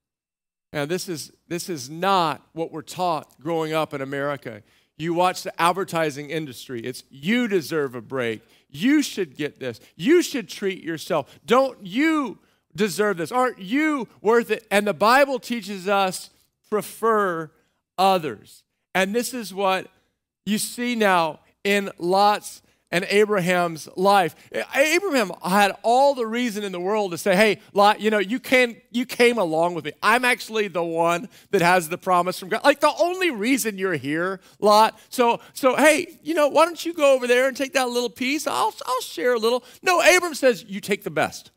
And 0.73 0.91
this 0.91 1.09
is, 1.09 1.33
this 1.49 1.69
is 1.69 1.89
not 1.89 2.43
what 2.53 2.73
we're 2.73 2.83
taught 2.83 3.41
growing 3.41 3.73
up 3.73 3.95
in 3.95 4.01
America. 4.01 4.63
you 4.99 5.15
watch 5.15 5.43
the 5.43 5.61
advertising 5.61 6.31
industry. 6.31 6.81
It's 6.81 7.05
you 7.09 7.49
deserve 7.49 7.95
a 7.95 8.01
break. 8.01 8.43
You 8.69 9.01
should 9.01 9.37
get 9.37 9.61
this. 9.61 9.81
You 9.97 10.23
should 10.23 10.49
treat 10.49 10.83
yourself. 10.83 11.39
Don't 11.47 11.79
you 11.87 12.39
deserve 12.75 13.17
this? 13.17 13.33
Aren't 13.33 13.61
you 13.61 14.09
worth 14.21 14.51
it? 14.51 14.67
And 14.71 14.87
the 14.87 14.95
Bible 14.95 15.39
teaches 15.39 15.89
us 15.89 16.31
prefer 16.69 17.51
others. 17.97 18.63
And 18.95 19.15
this 19.15 19.33
is 19.33 19.55
what 19.55 19.89
you 20.45 20.59
see 20.59 20.95
now 20.95 21.41
in 21.65 21.91
Lot's 21.99 22.63
and 22.91 23.05
Abraham's 23.09 23.89
life. 23.97 24.35
Abraham 24.75 25.33
had 25.45 25.77
all 25.83 26.15
the 26.15 26.27
reason 26.27 26.65
in 26.65 26.73
the 26.73 26.81
world 26.81 27.11
to 27.13 27.19
say, 27.19 27.37
"Hey, 27.37 27.61
Lot, 27.73 28.01
you 28.01 28.11
know, 28.11 28.19
you 28.19 28.41
can 28.41 28.77
you 28.91 29.05
came 29.05 29.39
along 29.39 29.75
with 29.75 29.85
me. 29.85 29.93
I'm 30.03 30.25
actually 30.25 30.69
the 30.69 30.83
one 30.83 31.29
that 31.51 31.63
has 31.63 31.89
the 31.89 31.99
promise 31.99 32.39
from 32.39 32.49
God. 32.49 32.65
Like 32.65 32.81
the 32.81 32.93
only 32.99 33.31
reason 33.31 33.79
you're 33.79 33.95
here, 33.95 34.41
Lot. 34.61 34.99
So 35.09 35.41
so 35.53 35.77
hey, 35.77 36.19
you 36.23 36.35
know, 36.35 36.49
why 36.49 36.65
don't 36.65 36.85
you 36.85 36.95
go 36.95 37.15
over 37.15 37.27
there 37.27 37.49
and 37.49 37.57
take 37.57 37.75
that 37.75 37.89
little 37.89 38.11
piece? 38.11 38.47
I'll 38.47 38.75
I'll 38.87 39.01
share 39.03 39.35
a 39.35 39.39
little." 39.39 39.65
No, 39.83 40.01
Abram 40.01 40.35
says, 40.35 40.65
"You 40.67 40.81
take 40.81 41.05
the 41.05 41.11
best." 41.11 41.51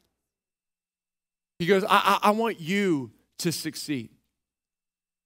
He 1.62 1.68
goes, 1.68 1.84
I, 1.84 1.90
I, 1.90 2.20
I 2.24 2.32
want 2.32 2.60
you 2.60 3.12
to 3.38 3.52
succeed. 3.52 4.10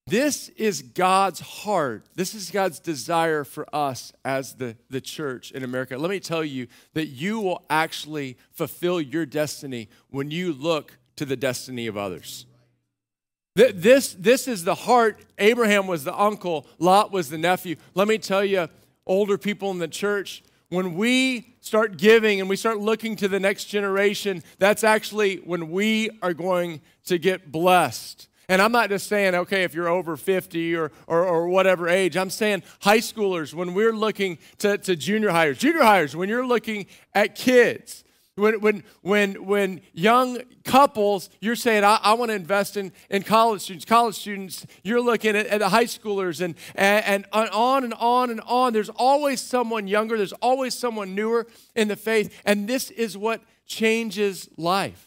This 0.08 0.50
is 0.50 0.84
God's 0.84 1.40
heart. 1.40 2.06
This 2.14 2.36
is 2.36 2.52
God's 2.52 2.80
desire 2.80 3.44
for 3.44 3.66
us 3.74 4.14
as 4.24 4.54
the, 4.54 4.78
the 4.92 5.02
church 5.02 5.52
in 5.52 5.64
America. 5.64 5.98
Let 5.98 6.12
me 6.12 6.20
tell 6.20 6.44
you 6.44 6.68
that 6.94 7.08
you 7.08 7.40
will 7.40 7.66
actually 7.72 8.38
fulfill 8.52 9.02
your 9.02 9.26
destiny 9.26 9.90
when 10.10 10.30
you 10.30 10.54
look 10.54 11.00
to 11.16 11.26
the 11.26 11.36
destiny 11.36 11.88
of 11.88 11.98
others. 11.98 12.46
This, 13.56 14.14
this 14.20 14.48
is 14.48 14.64
the 14.64 14.76
heart. 14.76 15.22
Abraham 15.40 15.88
was 15.88 16.04
the 16.04 16.16
uncle, 16.16 16.68
Lot 16.78 17.12
was 17.12 17.30
the 17.30 17.38
nephew. 17.38 17.78
Let 17.96 18.08
me 18.08 18.18
tell 18.20 18.44
you, 18.46 18.68
older 19.08 19.38
people 19.40 19.72
in 19.72 19.80
the 19.80 19.88
church, 19.88 20.44
when 20.70 20.96
we 20.96 21.56
start 21.62 21.98
giving 21.98 22.40
and 22.40 22.50
we 22.50 22.58
start 22.58 22.80
looking 22.80 23.16
to 23.16 23.28
the 23.28 23.40
next 23.40 23.66
generation, 23.66 24.44
that's 24.60 24.84
actually 24.84 25.38
when 25.38 25.72
we 25.72 26.12
are 26.22 26.34
going 26.34 26.82
to 27.06 27.18
get 27.18 27.52
blessed. 27.52 28.28
And 28.48 28.62
I'm 28.62 28.72
not 28.72 28.90
just 28.90 29.08
saying, 29.08 29.36
okay, 29.36 29.64
if 29.64 29.74
you're 29.74 29.88
over 29.88 30.18
50 30.18 30.76
or, 30.76 30.92
or, 31.08 31.26
or, 31.26 31.48
whatever 31.48 31.88
age, 31.88 32.16
I'm 32.18 32.30
saying 32.30 32.64
high 32.82 33.00
schoolers, 33.00 33.54
when 33.54 33.74
we're 33.74 33.94
looking 33.94 34.38
to, 34.60 34.78
to 34.80 34.96
junior 34.96 35.30
hires, 35.30 35.58
junior 35.58 35.84
hires, 35.84 36.16
when 36.16 36.30
you're 36.30 36.46
looking 36.46 36.86
at 37.14 37.36
kids, 37.36 38.04
when, 38.36 38.60
when, 38.60 38.84
when, 39.02 39.46
when 39.46 39.82
young 39.94 40.40
couples, 40.66 41.30
you're 41.40 41.56
saying, 41.56 41.86
I, 41.86 42.00
I 42.04 42.14
want 42.16 42.32
to 42.32 42.36
invest 42.36 42.76
in, 42.76 42.92
in 43.10 43.24
college 43.24 43.62
students, 43.62 43.86
college 43.86 44.16
students, 44.16 44.66
you're 44.84 45.02
looking 45.02 45.38
at, 45.38 45.48
at 45.48 45.60
the 45.60 45.70
high 45.70 45.86
schoolers 45.86 46.42
and, 46.42 46.56
and, 46.76 47.26
and 47.32 47.50
on 47.50 47.86
and 47.86 47.94
on 47.94 48.30
and 48.30 48.42
on. 48.42 48.74
There's 48.74 48.90
always 48.90 49.40
someone 49.40 49.88
younger, 49.88 50.18
there's 50.18 50.34
always 50.34 50.78
someone 50.78 51.16
newer 51.16 51.48
in 51.76 51.88
the 51.88 51.96
faith. 51.96 52.42
And 52.46 52.68
this 52.68 52.92
is 52.92 53.18
what 53.18 53.42
changes 53.66 54.50
life. 54.58 55.05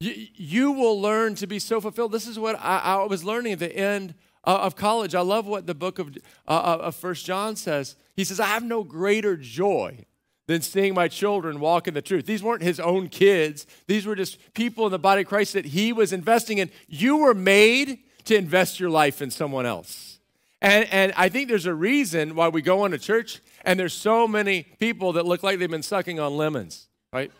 You, 0.00 0.26
you 0.34 0.72
will 0.72 1.00
learn 1.00 1.34
to 1.36 1.46
be 1.46 1.58
so 1.58 1.80
fulfilled. 1.80 2.12
This 2.12 2.26
is 2.26 2.38
what 2.38 2.56
I, 2.60 2.78
I 2.78 3.04
was 3.04 3.24
learning 3.24 3.54
at 3.54 3.58
the 3.58 3.74
end 3.74 4.14
of 4.44 4.76
college. 4.76 5.14
I 5.14 5.22
love 5.22 5.46
what 5.46 5.66
the 5.66 5.74
book 5.74 5.98
of, 5.98 6.16
uh, 6.46 6.78
of 6.80 6.94
First 6.94 7.26
John 7.26 7.56
says. 7.56 7.96
He 8.14 8.24
says, 8.24 8.38
I 8.38 8.46
have 8.46 8.62
no 8.62 8.84
greater 8.84 9.36
joy 9.36 10.04
than 10.46 10.62
seeing 10.62 10.94
my 10.94 11.08
children 11.08 11.58
walk 11.58 11.88
in 11.88 11.94
the 11.94 12.02
truth. 12.02 12.26
These 12.26 12.42
weren't 12.42 12.62
his 12.62 12.78
own 12.78 13.08
kids, 13.08 13.66
these 13.86 14.06
were 14.06 14.14
just 14.14 14.38
people 14.54 14.86
in 14.86 14.92
the 14.92 14.98
body 14.98 15.22
of 15.22 15.28
Christ 15.28 15.54
that 15.54 15.66
he 15.66 15.92
was 15.92 16.12
investing 16.12 16.58
in. 16.58 16.70
You 16.86 17.18
were 17.18 17.34
made 17.34 17.98
to 18.24 18.36
invest 18.36 18.78
your 18.78 18.90
life 18.90 19.20
in 19.20 19.30
someone 19.30 19.66
else. 19.66 20.18
And, 20.62 20.88
and 20.90 21.12
I 21.16 21.28
think 21.28 21.48
there's 21.48 21.66
a 21.66 21.74
reason 21.74 22.34
why 22.34 22.48
we 22.48 22.62
go 22.62 22.84
into 22.84 22.98
church 22.98 23.40
and 23.64 23.78
there's 23.78 23.92
so 23.92 24.26
many 24.26 24.62
people 24.62 25.12
that 25.14 25.26
look 25.26 25.42
like 25.42 25.58
they've 25.58 25.70
been 25.70 25.82
sucking 25.82 26.18
on 26.18 26.36
lemons, 26.36 26.88
right? 27.12 27.30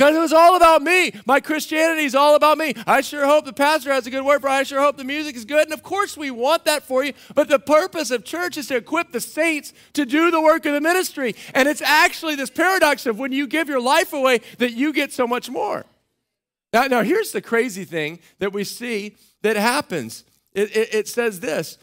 Because 0.00 0.16
it 0.16 0.20
was 0.20 0.32
all 0.32 0.56
about 0.56 0.80
me. 0.80 1.12
My 1.26 1.40
Christianity 1.40 2.04
is 2.04 2.14
all 2.14 2.34
about 2.34 2.56
me. 2.56 2.72
I 2.86 3.02
sure 3.02 3.26
hope 3.26 3.44
the 3.44 3.52
pastor 3.52 3.92
has 3.92 4.06
a 4.06 4.10
good 4.10 4.24
word 4.24 4.40
for 4.40 4.48
you. 4.48 4.54
I 4.54 4.62
sure 4.62 4.80
hope 4.80 4.96
the 4.96 5.04
music 5.04 5.36
is 5.36 5.44
good. 5.44 5.64
And 5.64 5.74
of 5.74 5.82
course, 5.82 6.16
we 6.16 6.30
want 6.30 6.64
that 6.64 6.84
for 6.84 7.04
you. 7.04 7.12
But 7.34 7.50
the 7.50 7.58
purpose 7.58 8.10
of 8.10 8.24
church 8.24 8.56
is 8.56 8.68
to 8.68 8.76
equip 8.76 9.12
the 9.12 9.20
saints 9.20 9.74
to 9.92 10.06
do 10.06 10.30
the 10.30 10.40
work 10.40 10.64
of 10.64 10.72
the 10.72 10.80
ministry. 10.80 11.34
And 11.54 11.68
it's 11.68 11.82
actually 11.82 12.34
this 12.34 12.48
paradox 12.48 13.04
of 13.04 13.18
when 13.18 13.30
you 13.32 13.46
give 13.46 13.68
your 13.68 13.78
life 13.78 14.14
away 14.14 14.40
that 14.56 14.72
you 14.72 14.94
get 14.94 15.12
so 15.12 15.26
much 15.26 15.50
more. 15.50 15.84
Now, 16.72 16.86
now 16.86 17.02
here's 17.02 17.32
the 17.32 17.42
crazy 17.42 17.84
thing 17.84 18.20
that 18.38 18.54
we 18.54 18.64
see 18.64 19.16
that 19.42 19.56
happens 19.56 20.24
it, 20.54 20.74
it, 20.74 20.94
it 20.94 21.08
says 21.08 21.40
this. 21.40 21.76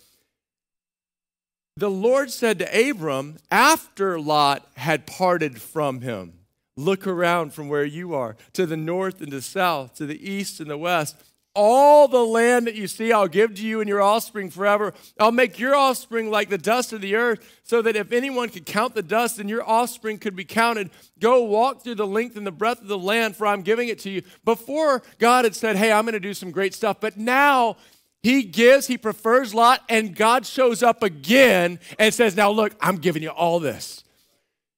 The 1.76 1.92
Lord 1.92 2.32
said 2.32 2.58
to 2.58 2.90
Abram 2.90 3.38
after 3.52 4.20
Lot 4.20 4.68
had 4.76 5.06
parted 5.06 5.62
from 5.62 6.02
him. 6.02 6.37
Look 6.78 7.08
around 7.08 7.56
from 7.56 7.70
where 7.70 7.84
you 7.84 8.14
are 8.14 8.38
to 8.54 8.68
the 8.68 8.78
north 8.78 9.20
and 9.20 9.32
the 9.32 9.42
south, 9.42 9.96
to 9.96 10.06
the 10.06 10.30
east 10.30 10.60
and 10.60 10.70
the 10.70 10.78
west. 10.78 11.16
All 11.56 12.08
the 12.08 12.24
land 12.24 12.68
that 12.68 12.76
you 12.76 12.88
see, 12.88 13.12
I'll 13.12 13.28
give 13.28 13.56
to 13.56 13.66
you 13.66 13.82
and 13.82 13.90
your 13.90 14.00
offspring 14.00 14.52
forever. 14.52 14.94
I'll 15.20 15.32
make 15.32 15.58
your 15.58 15.74
offspring 15.74 16.30
like 16.30 16.50
the 16.50 16.58
dust 16.60 16.94
of 16.94 17.02
the 17.02 17.16
earth, 17.16 17.62
so 17.64 17.82
that 17.82 17.96
if 17.96 18.12
anyone 18.12 18.50
could 18.50 18.68
count 18.68 18.94
the 18.94 19.02
dust, 19.02 19.38
then 19.38 19.50
your 19.50 19.68
offspring 19.68 20.20
could 20.20 20.36
be 20.36 20.46
counted. 20.46 20.92
Go 21.20 21.42
walk 21.42 21.84
through 21.84 21.96
the 21.96 22.06
length 22.06 22.38
and 22.38 22.46
the 22.46 22.52
breadth 22.52 22.82
of 22.82 22.88
the 22.88 22.98
land, 22.98 23.36
for 23.36 23.48
I'm 23.48 23.64
giving 23.64 23.90
it 23.90 23.98
to 24.00 24.12
you. 24.12 24.22
Before 24.46 25.02
God 25.18 25.46
had 25.46 25.56
said, 25.56 25.78
Hey, 25.78 25.92
I'm 25.92 26.06
going 26.06 26.14
to 26.14 26.20
do 26.20 26.36
some 26.36 26.52
great 26.52 26.76
stuff, 26.76 26.98
but 27.02 27.18
now 27.18 27.78
he 28.22 28.44
gives, 28.44 28.86
he 28.86 29.00
prefers 29.00 29.56
Lot, 29.56 29.82
and 29.90 30.16
God 30.16 30.46
shows 30.46 30.84
up 30.84 31.02
again 31.02 31.80
and 31.98 32.14
says, 32.14 32.36
Now 32.36 32.52
look, 32.52 32.76
I'm 32.80 32.98
giving 32.98 33.24
you 33.24 33.30
all 33.30 33.60
this. 33.60 34.04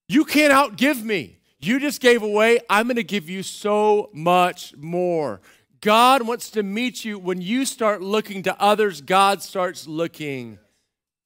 You 0.07 0.23
can't 0.23 0.53
outgive 0.53 1.03
me. 1.03 1.38
You 1.59 1.79
just 1.79 2.01
gave 2.01 2.23
away, 2.23 2.59
I'm 2.69 2.87
going 2.87 2.95
to 2.95 3.03
give 3.03 3.29
you 3.29 3.43
so 3.43 4.09
much 4.13 4.75
more. 4.77 5.41
God 5.81 6.25
wants 6.25 6.49
to 6.51 6.63
meet 6.63 7.03
you 7.03 7.19
when 7.19 7.41
you 7.41 7.65
start 7.65 8.01
looking 8.01 8.43
to 8.43 8.61
others, 8.61 9.01
God 9.01 9.41
starts 9.41 9.87
looking 9.87 10.59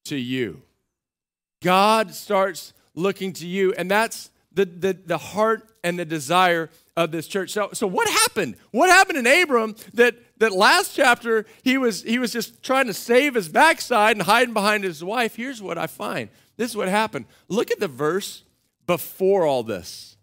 to 0.04 0.16
you. 0.16 0.62
God 1.62 2.14
starts 2.14 2.72
looking 2.94 3.32
to 3.34 3.46
you, 3.46 3.72
and 3.74 3.90
that's 3.90 4.30
the, 4.52 4.64
the, 4.64 4.92
the 5.06 5.18
heart 5.18 5.70
and 5.82 5.98
the 5.98 6.04
desire 6.04 6.70
of 6.96 7.10
this 7.10 7.26
church. 7.26 7.50
So, 7.50 7.70
so 7.72 7.86
what 7.86 8.08
happened? 8.08 8.56
What 8.70 8.90
happened 8.90 9.18
in 9.18 9.26
Abram 9.26 9.74
that, 9.94 10.14
that 10.38 10.52
last 10.52 10.94
chapter 10.94 11.46
he 11.62 11.78
was, 11.78 12.02
he 12.02 12.18
was 12.18 12.32
just 12.32 12.62
trying 12.62 12.86
to 12.86 12.94
save 12.94 13.34
his 13.34 13.48
backside 13.48 14.16
and 14.16 14.22
hiding 14.22 14.54
behind 14.54 14.84
his 14.84 15.02
wife? 15.02 15.36
Here's 15.36 15.60
what 15.60 15.78
I 15.78 15.86
find. 15.86 16.28
This 16.56 16.70
is 16.70 16.76
what 16.76 16.88
happened. 16.88 17.26
Look 17.48 17.70
at 17.70 17.80
the 17.80 17.88
verse 17.88 18.44
before 18.86 19.44
all 19.44 19.62
this. 19.62 20.16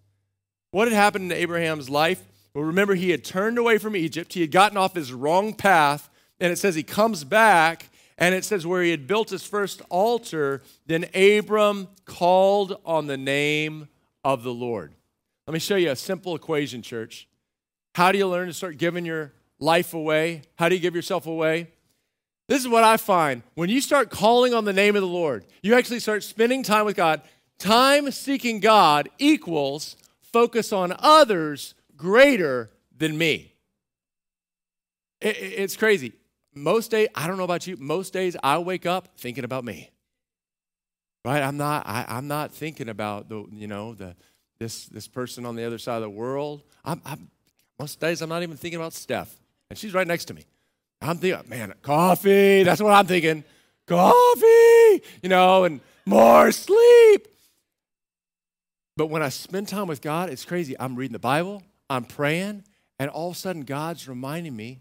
What 0.71 0.87
had 0.87 0.95
happened 0.95 1.31
in 1.31 1.37
Abraham's 1.37 1.89
life? 1.89 2.23
Well, 2.53 2.63
remember, 2.63 2.95
he 2.95 3.11
had 3.11 3.23
turned 3.23 3.57
away 3.57 3.77
from 3.77 3.95
Egypt. 3.95 4.33
He 4.33 4.41
had 4.41 4.51
gotten 4.51 4.77
off 4.77 4.95
his 4.95 5.13
wrong 5.13 5.53
path. 5.53 6.09
And 6.39 6.51
it 6.51 6.57
says 6.57 6.75
he 6.75 6.83
comes 6.83 7.23
back, 7.23 7.89
and 8.17 8.33
it 8.33 8.43
says 8.43 8.65
where 8.65 8.81
he 8.81 8.89
had 8.89 9.05
built 9.05 9.29
his 9.29 9.43
first 9.43 9.81
altar, 9.89 10.63
then 10.87 11.05
Abram 11.13 11.87
called 12.05 12.79
on 12.83 13.07
the 13.07 13.17
name 13.17 13.89
of 14.23 14.43
the 14.43 14.53
Lord. 14.53 14.93
Let 15.45 15.53
me 15.53 15.59
show 15.59 15.75
you 15.75 15.91
a 15.91 15.95
simple 15.95 16.35
equation, 16.35 16.81
church. 16.81 17.27
How 17.93 18.11
do 18.11 18.17
you 18.17 18.27
learn 18.27 18.47
to 18.47 18.53
start 18.53 18.77
giving 18.77 19.05
your 19.05 19.33
life 19.59 19.93
away? 19.93 20.43
How 20.55 20.69
do 20.69 20.75
you 20.75 20.81
give 20.81 20.95
yourself 20.95 21.27
away? 21.27 21.67
This 22.47 22.61
is 22.61 22.67
what 22.67 22.83
I 22.83 22.97
find. 22.97 23.43
When 23.53 23.69
you 23.69 23.81
start 23.81 24.09
calling 24.09 24.53
on 24.53 24.65
the 24.65 24.73
name 24.73 24.95
of 24.95 25.01
the 25.01 25.07
Lord, 25.07 25.45
you 25.61 25.75
actually 25.75 25.99
start 25.99 26.23
spending 26.23 26.63
time 26.63 26.85
with 26.85 26.95
God. 26.95 27.21
Time 27.59 28.09
seeking 28.11 28.59
God 28.59 29.09
equals 29.19 29.95
focus 30.33 30.71
on 30.71 30.95
others 30.99 31.73
greater 31.95 32.71
than 32.97 33.17
me. 33.17 33.53
It, 35.19 35.37
it's 35.37 35.75
crazy. 35.75 36.13
Most 36.53 36.91
days, 36.91 37.07
I 37.15 37.27
don't 37.27 37.37
know 37.37 37.43
about 37.43 37.67
you, 37.67 37.77
most 37.77 38.13
days 38.13 38.35
I 38.43 38.57
wake 38.57 38.85
up 38.85 39.09
thinking 39.17 39.43
about 39.43 39.63
me. 39.63 39.91
Right? 41.23 41.41
I'm 41.41 41.57
not, 41.57 41.85
I, 41.85 42.17
am 42.17 42.27
not 42.27 42.51
thinking 42.51 42.89
about 42.89 43.29
the, 43.29 43.45
you 43.51 43.67
know, 43.67 43.93
the 43.93 44.15
this 44.61 44.85
this 44.85 45.07
person 45.07 45.45
on 45.45 45.55
the 45.55 45.65
other 45.65 45.79
side 45.79 45.95
of 45.95 46.03
the 46.03 46.09
world. 46.09 46.61
I'm, 46.85 47.01
I'm 47.03 47.29
most 47.79 47.99
days 47.99 48.21
I'm 48.21 48.29
not 48.29 48.43
even 48.43 48.57
thinking 48.57 48.79
about 48.79 48.93
Steph. 48.93 49.35
And 49.69 49.77
she's 49.77 49.93
right 49.93 50.05
next 50.05 50.25
to 50.25 50.35
me. 50.35 50.45
I'm 51.01 51.17
thinking, 51.17 51.49
man, 51.49 51.73
coffee. 51.81 52.61
That's 52.61 52.79
what 52.79 52.93
I'm 52.93 53.07
thinking. 53.07 53.43
Coffee, 53.87 55.01
you 55.23 55.29
know, 55.29 55.63
and 55.63 55.81
more 56.05 56.51
sleep. 56.51 57.27
But 59.01 59.07
when 59.07 59.23
I 59.23 59.29
spend 59.29 59.67
time 59.67 59.87
with 59.87 59.99
God, 59.99 60.29
it's 60.29 60.45
crazy. 60.45 60.75
I'm 60.79 60.95
reading 60.95 61.13
the 61.13 61.17
Bible, 61.17 61.63
I'm 61.89 62.05
praying, 62.05 62.65
and 62.99 63.09
all 63.09 63.31
of 63.31 63.35
a 63.35 63.39
sudden, 63.39 63.63
God's 63.63 64.07
reminding 64.07 64.55
me 64.55 64.79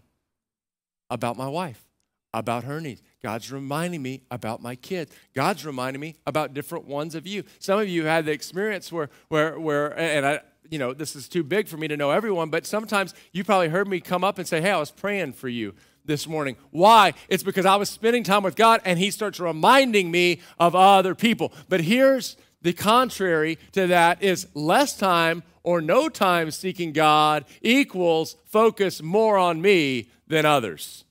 about 1.09 1.37
my 1.37 1.47
wife, 1.47 1.83
about 2.31 2.63
her 2.65 2.79
needs. 2.79 3.01
God's 3.23 3.51
reminding 3.51 3.99
me 3.99 4.21
about 4.29 4.61
my 4.61 4.75
kids. 4.75 5.11
God's 5.33 5.65
reminding 5.65 5.99
me 5.99 6.17
about 6.27 6.53
different 6.53 6.85
ones 6.85 7.15
of 7.15 7.25
you. 7.25 7.45
Some 7.57 7.79
of 7.79 7.89
you 7.89 8.05
had 8.05 8.27
the 8.27 8.31
experience 8.31 8.91
where, 8.91 9.09
where, 9.29 9.59
where, 9.59 9.97
and 9.97 10.23
I, 10.23 10.41
you 10.69 10.77
know, 10.77 10.93
this 10.93 11.15
is 11.15 11.27
too 11.27 11.43
big 11.43 11.67
for 11.67 11.77
me 11.77 11.87
to 11.87 11.97
know 11.97 12.11
everyone, 12.11 12.51
but 12.51 12.67
sometimes 12.67 13.15
you 13.31 13.43
probably 13.43 13.69
heard 13.69 13.87
me 13.87 14.01
come 14.01 14.23
up 14.23 14.37
and 14.37 14.47
say, 14.47 14.61
Hey, 14.61 14.69
I 14.69 14.77
was 14.77 14.91
praying 14.91 15.33
for 15.33 15.49
you 15.49 15.73
this 16.05 16.27
morning. 16.27 16.57
Why? 16.69 17.15
It's 17.27 17.41
because 17.41 17.65
I 17.65 17.75
was 17.75 17.89
spending 17.89 18.23
time 18.23 18.43
with 18.43 18.55
God 18.55 18.81
and 18.85 18.99
He 18.99 19.09
starts 19.09 19.39
reminding 19.39 20.11
me 20.11 20.41
of 20.59 20.75
other 20.75 21.15
people. 21.15 21.53
But 21.69 21.81
here's 21.81 22.37
the 22.61 22.73
contrary 22.73 23.57
to 23.73 23.87
that 23.87 24.21
is 24.21 24.47
less 24.53 24.95
time 24.97 25.43
or 25.63 25.81
no 25.81 26.09
time 26.09 26.51
seeking 26.51 26.91
God 26.91 27.45
equals 27.61 28.35
focus 28.45 29.01
more 29.01 29.37
on 29.37 29.61
me 29.61 30.09
than 30.27 30.45
others. 30.45 31.05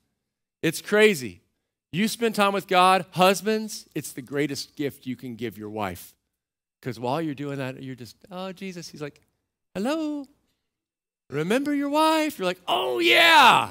It's 0.62 0.80
crazy. 0.80 1.40
You 1.92 2.06
spend 2.06 2.34
time 2.34 2.52
with 2.52 2.68
God, 2.68 3.04
husbands, 3.12 3.86
it's 3.94 4.12
the 4.12 4.22
greatest 4.22 4.76
gift 4.76 5.06
you 5.06 5.16
can 5.16 5.34
give 5.34 5.58
your 5.58 5.70
wife. 5.70 6.14
Because 6.80 7.00
while 7.00 7.20
you're 7.20 7.34
doing 7.34 7.58
that, 7.58 7.82
you're 7.82 7.96
just, 7.96 8.16
oh, 8.30 8.52
Jesus. 8.52 8.88
He's 8.88 9.02
like, 9.02 9.20
hello. 9.74 10.26
Remember 11.28 11.74
your 11.74 11.88
wife? 11.88 12.38
You're 12.38 12.46
like, 12.46 12.60
oh, 12.66 13.00
yeah. 13.00 13.70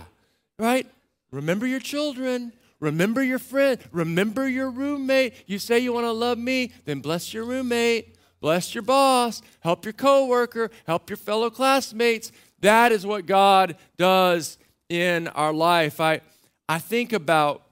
Right? 0.58 0.86
Remember 1.32 1.66
your 1.66 1.80
children. 1.80 2.52
Remember 2.80 3.22
your 3.22 3.40
friend. 3.40 3.80
Remember 3.92 4.48
your 4.48 4.70
roommate. 4.70 5.34
You 5.48 5.60
say 5.60 5.80
you 5.80 5.94
want 5.94 6.06
to 6.06 6.12
love 6.12 6.38
me, 6.38 6.72
then 6.86 7.00
bless 7.02 7.34
your 7.34 7.44
roommate, 7.44 8.16
bless 8.40 8.74
your 8.74 8.82
boss, 8.82 9.42
help 9.60 9.86
your 9.86 9.94
coworker, 9.94 10.72
help 10.86 11.10
your 11.10 11.18
fellow 11.18 11.50
classmates. 11.50 12.32
That 12.62 12.92
is 12.92 13.06
what 13.06 13.26
God 13.26 13.76
does 13.98 14.58
in 14.88 15.28
our 15.30 15.54
life. 15.54 16.00
I, 16.00 16.22
I 16.68 16.80
think 16.80 17.14
about 17.14 17.64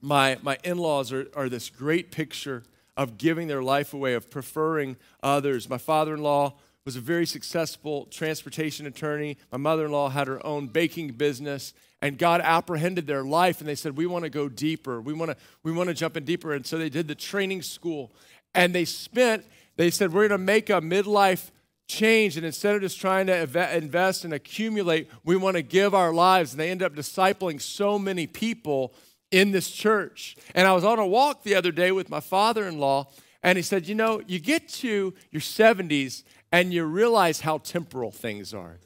my, 0.00 0.38
my 0.42 0.58
in 0.64 0.78
laws 0.78 1.12
are, 1.12 1.26
are 1.34 1.48
this 1.48 1.70
great 1.70 2.10
picture 2.10 2.62
of 2.96 3.18
giving 3.18 3.48
their 3.48 3.62
life 3.62 3.94
away, 3.94 4.14
of 4.14 4.30
preferring 4.30 4.96
others. 5.22 5.68
My 5.68 5.78
father 5.78 6.14
in 6.14 6.22
law 6.22 6.54
was 6.84 6.96
a 6.96 7.00
very 7.00 7.26
successful 7.26 8.06
transportation 8.06 8.86
attorney. 8.86 9.36
My 9.52 9.58
mother 9.58 9.86
in 9.86 9.92
law 9.92 10.08
had 10.08 10.26
her 10.26 10.44
own 10.46 10.68
baking 10.68 11.12
business 11.12 11.74
and 12.00 12.16
God 12.16 12.40
apprehended 12.42 13.06
their 13.06 13.24
life 13.24 13.60
and 13.60 13.68
they 13.68 13.74
said, 13.74 13.96
We 13.96 14.06
want 14.06 14.24
to 14.24 14.30
go 14.30 14.48
deeper. 14.48 15.00
We 15.00 15.12
want 15.12 15.32
to 15.32 15.36
we 15.62 15.72
want 15.72 15.88
to 15.88 15.94
jump 15.94 16.16
in 16.16 16.24
deeper. 16.24 16.54
And 16.54 16.64
so 16.64 16.78
they 16.78 16.88
did 16.88 17.08
the 17.08 17.14
training 17.14 17.62
school 17.62 18.12
and 18.54 18.74
they 18.74 18.84
spent, 18.84 19.44
they 19.76 19.90
said, 19.90 20.12
We're 20.12 20.28
going 20.28 20.40
to 20.40 20.44
make 20.44 20.70
a 20.70 20.80
midlife 20.80 21.50
change. 21.88 22.36
And 22.36 22.46
instead 22.46 22.76
of 22.76 22.82
just 22.82 23.00
trying 23.00 23.26
to 23.26 23.76
invest 23.76 24.24
and 24.24 24.32
accumulate, 24.32 25.08
we 25.24 25.36
want 25.36 25.56
to 25.56 25.62
give 25.62 25.94
our 25.94 26.12
lives. 26.12 26.52
And 26.52 26.60
they 26.60 26.70
end 26.70 26.82
up 26.82 26.94
discipling 26.94 27.60
so 27.60 27.98
many 27.98 28.26
people 28.26 28.94
in 29.30 29.50
this 29.50 29.70
church. 29.70 30.36
And 30.54 30.66
I 30.66 30.72
was 30.72 30.84
on 30.84 30.98
a 30.98 31.06
walk 31.06 31.42
the 31.42 31.54
other 31.54 31.72
day 31.72 31.92
with 31.92 32.08
my 32.08 32.20
father 32.20 32.66
in 32.66 32.78
law, 32.78 33.08
and 33.42 33.56
he 33.56 33.62
said, 33.62 33.88
You 33.88 33.94
know, 33.94 34.22
you 34.26 34.38
get 34.38 34.68
to 34.68 35.14
your 35.30 35.42
70s 35.42 36.22
and 36.50 36.72
you 36.72 36.84
realize 36.84 37.40
how 37.40 37.58
temporal 37.58 38.10
things 38.10 38.54
are 38.54 38.78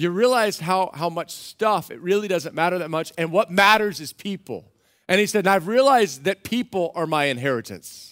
you 0.00 0.10
realize 0.10 0.60
how, 0.60 0.90
how 0.94 1.10
much 1.10 1.30
stuff, 1.32 1.90
it 1.90 2.00
really 2.00 2.28
doesn't 2.28 2.54
matter 2.54 2.78
that 2.78 2.90
much. 2.90 3.12
And 3.18 3.32
what 3.32 3.50
matters 3.50 4.00
is 4.00 4.12
people. 4.12 4.70
And 5.08 5.18
he 5.20 5.26
said, 5.26 5.46
I've 5.46 5.66
realized 5.66 6.24
that 6.24 6.44
people 6.44 6.92
are 6.94 7.06
my 7.06 7.24
inheritance. 7.26 8.10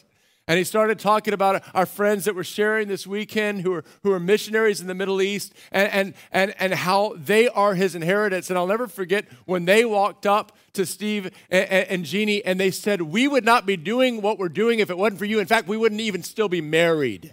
And 0.49 0.57
he 0.57 0.65
started 0.65 0.99
talking 0.99 1.35
about 1.35 1.63
our 1.75 1.85
friends 1.85 2.25
that 2.25 2.35
were 2.35 2.43
sharing 2.43 2.89
this 2.89 3.07
weekend 3.07 3.61
who 3.61 3.75
are, 3.75 3.85
who 4.03 4.13
are 4.13 4.19
missionaries 4.19 4.81
in 4.81 4.87
the 4.87 4.95
Middle 4.95 5.21
East 5.21 5.53
and, 5.71 5.93
and, 5.93 6.15
and, 6.33 6.55
and 6.59 6.73
how 6.73 7.15
they 7.17 7.49
are 7.49 7.75
his 7.75 7.95
inheritance. 7.95 8.49
And 8.49 8.59
I'll 8.59 8.67
never 8.67 8.89
forget 8.89 9.27
when 9.45 9.67
they 9.67 9.85
walked 9.85 10.27
up 10.27 10.57
to 10.73 10.87
Steve 10.87 11.27
and, 11.51 11.69
and 11.69 12.05
Jeannie 12.07 12.43
and 12.43 12.59
they 12.59 12.71
said, 12.71 13.03
We 13.03 13.29
would 13.29 13.45
not 13.45 13.67
be 13.67 13.77
doing 13.77 14.23
what 14.23 14.39
we're 14.39 14.49
doing 14.49 14.79
if 14.81 14.89
it 14.89 14.97
wasn't 14.97 15.19
for 15.19 15.27
you. 15.27 15.39
In 15.39 15.47
fact, 15.47 15.69
we 15.69 15.77
wouldn't 15.77 16.01
even 16.01 16.23
still 16.23 16.49
be 16.49 16.63
married. 16.63 17.31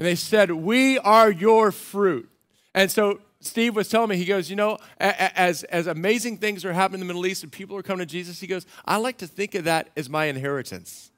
And 0.00 0.06
they 0.06 0.16
said, 0.16 0.50
We 0.50 0.98
are 0.98 1.30
your 1.30 1.70
fruit. 1.70 2.28
And 2.74 2.90
so 2.90 3.20
Steve 3.44 3.76
was 3.76 3.88
telling 3.88 4.10
me, 4.10 4.16
he 4.16 4.24
goes, 4.24 4.48
you 4.48 4.56
know, 4.56 4.78
as, 4.98 5.64
as 5.64 5.86
amazing 5.86 6.38
things 6.38 6.64
are 6.64 6.72
happening 6.72 7.00
in 7.00 7.06
the 7.06 7.12
Middle 7.12 7.26
East 7.26 7.42
and 7.42 7.50
people 7.50 7.76
are 7.76 7.82
coming 7.82 8.06
to 8.06 8.10
Jesus, 8.10 8.40
he 8.40 8.46
goes, 8.46 8.66
I 8.84 8.96
like 8.96 9.18
to 9.18 9.26
think 9.26 9.54
of 9.54 9.64
that 9.64 9.90
as 9.96 10.08
my 10.08 10.26
inheritance. 10.26 11.10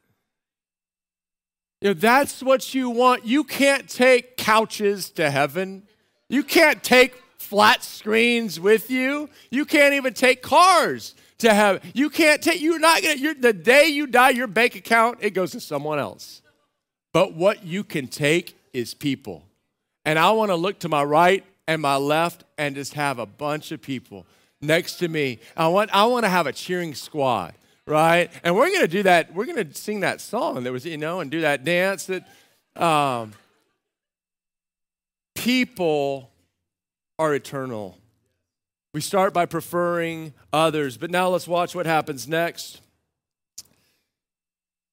You 1.81 1.91
know, 1.91 1.95
that's 1.95 2.43
what 2.43 2.75
you 2.75 2.89
want. 2.89 3.27
You 3.27 3.45
can't 3.45 3.89
take 3.89 4.37
couches 4.37 5.11
to 5.11 5.31
heaven. 5.31 5.83
You 6.29 6.43
can't 6.43 6.83
take 6.83 7.15
flat 7.37 7.85
screens 7.85 8.59
with 8.59 8.91
you. 8.91 9.29
You 9.51 9.67
can't 9.67 9.93
even 9.95 10.15
take 10.15 10.41
cars 10.41 11.15
to 11.39 11.53
heaven. 11.53 11.83
You 11.93 12.09
can't 12.09 12.41
take, 12.41 12.61
you're 12.61 12.79
not 12.79 13.03
gonna, 13.03 13.17
you're, 13.17 13.35
the 13.35 13.53
day 13.53 13.89
you 13.89 14.07
die, 14.07 14.31
your 14.31 14.47
bank 14.47 14.77
account, 14.77 15.19
it 15.21 15.31
goes 15.31 15.53
to 15.53 15.61
someone 15.61 15.99
else. 15.99 16.41
But 17.13 17.35
what 17.35 17.65
you 17.65 17.85
can 17.85 18.09
take 18.09 18.57
is 18.73 18.95
people. 18.95 19.45
And 20.05 20.19
I 20.19 20.31
want 20.33 20.51
to 20.51 20.57
look 20.57 20.81
to 20.81 20.89
my 20.89 21.05
right 21.05 21.45
and 21.67 21.81
my 21.81 21.97
left 21.97 22.45
and 22.59 22.75
just 22.75 22.95
have 22.95 23.19
a 23.19 23.27
bunch 23.27 23.73
of 23.73 23.81
people 23.81 24.27
next 24.61 24.97
to 24.97 25.09
me. 25.09 25.39
I 25.57 25.69
want, 25.69 25.91
I 25.95 26.05
want 26.07 26.25
to 26.25 26.29
have 26.29 26.47
a 26.47 26.53
cheering 26.53 26.95
squad, 26.95 27.55
right? 27.87 28.31
And 28.43 28.55
we're 28.55 28.69
going 28.69 28.81
to 28.81 28.89
do 28.89 29.03
that. 29.05 29.35
We're 29.35 29.47
going 29.47 29.65
to 29.67 29.75
sing 29.75 30.01
that 30.01 30.21
song 30.21 30.65
that 30.65 30.73
was, 30.73 30.85
you 30.85 30.99
know, 30.99 31.21
and 31.21 31.31
do 31.31 31.41
that 31.43 31.65
dance 31.65 32.07
that 32.07 32.27
um, 32.83 33.33
people 35.35 36.31
are 37.19 37.35
eternal. 37.35 37.99
We 38.93 39.01
start 39.01 39.35
by 39.35 39.47
preferring 39.47 40.35
others, 40.53 40.97
but 40.97 41.11
now 41.11 41.29
let's 41.29 41.49
watch 41.49 41.75
what 41.75 41.87
happens 41.87 42.29
next. 42.29 42.81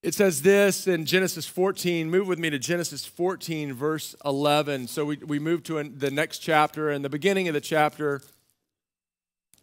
It 0.03 0.15
says 0.15 0.41
this 0.41 0.87
in 0.87 1.05
Genesis 1.05 1.45
14. 1.45 2.09
Move 2.09 2.27
with 2.27 2.39
me 2.39 2.49
to 2.49 2.57
Genesis 2.57 3.05
14, 3.05 3.71
verse 3.73 4.15
11. 4.25 4.87
So 4.87 5.05
we, 5.05 5.17
we 5.17 5.37
move 5.37 5.61
to 5.65 5.77
an, 5.77 5.99
the 5.99 6.09
next 6.09 6.39
chapter. 6.39 6.89
And 6.89 7.05
the 7.05 7.09
beginning 7.09 7.47
of 7.47 7.53
the 7.53 7.61
chapter, 7.61 8.21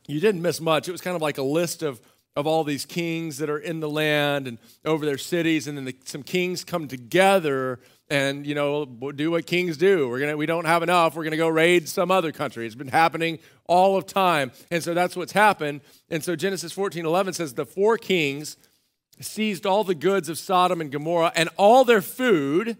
you 0.06 0.20
didn't 0.20 0.40
miss 0.40 0.60
much. 0.60 0.86
It 0.86 0.92
was 0.92 1.00
kind 1.00 1.16
of 1.16 1.22
like 1.22 1.38
a 1.38 1.42
list 1.42 1.82
of, 1.82 2.00
of 2.36 2.46
all 2.46 2.62
these 2.62 2.86
kings 2.86 3.38
that 3.38 3.50
are 3.50 3.58
in 3.58 3.80
the 3.80 3.88
land 3.88 4.46
and 4.46 4.58
over 4.84 5.04
their 5.04 5.18
cities. 5.18 5.66
And 5.66 5.76
then 5.76 5.86
the, 5.86 5.96
some 6.04 6.22
kings 6.22 6.62
come 6.62 6.86
together 6.86 7.80
and, 8.08 8.46
you 8.46 8.54
know, 8.54 8.84
do 8.84 9.32
what 9.32 9.44
kings 9.44 9.76
do. 9.76 10.08
We're 10.08 10.20
gonna, 10.20 10.36
we 10.36 10.46
don't 10.46 10.66
have 10.66 10.84
enough. 10.84 11.16
We're 11.16 11.24
going 11.24 11.32
to 11.32 11.36
go 11.36 11.48
raid 11.48 11.88
some 11.88 12.12
other 12.12 12.30
country. 12.30 12.64
It's 12.64 12.76
been 12.76 12.86
happening 12.86 13.40
all 13.66 13.96
of 13.96 14.06
time. 14.06 14.52
And 14.70 14.84
so 14.84 14.94
that's 14.94 15.16
what's 15.16 15.32
happened. 15.32 15.80
And 16.10 16.22
so 16.22 16.36
Genesis 16.36 16.70
14, 16.70 17.04
11 17.04 17.34
says 17.34 17.54
the 17.54 17.66
four 17.66 17.98
kings– 17.98 18.56
seized 19.20 19.66
all 19.66 19.84
the 19.84 19.94
goods 19.94 20.28
of 20.28 20.38
Sodom 20.38 20.80
and 20.80 20.90
Gomorrah 20.90 21.32
and 21.34 21.48
all 21.56 21.84
their 21.84 22.02
food, 22.02 22.76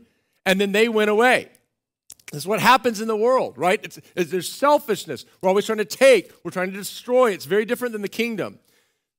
and 0.47 0.61
then 0.61 0.73
they 0.73 0.89
went 0.89 1.11
away. 1.11 1.49
This 2.33 2.43
is 2.43 2.47
what 2.47 2.61
happens 2.61 3.01
in 3.01 3.09
the 3.09 3.17
world, 3.17 3.57
right? 3.57 3.81
It's, 3.83 3.99
it's, 4.15 4.31
there's 4.31 4.51
selfishness. 4.51 5.25
We're 5.41 5.49
always 5.49 5.67
trying 5.67 5.79
to 5.79 5.85
take, 5.85 6.33
we're 6.45 6.51
trying 6.51 6.71
to 6.71 6.77
destroy. 6.77 7.33
It's 7.33 7.47
very 7.47 7.65
different 7.65 7.93
than 7.93 8.03
the 8.03 8.09
kingdom. 8.09 8.59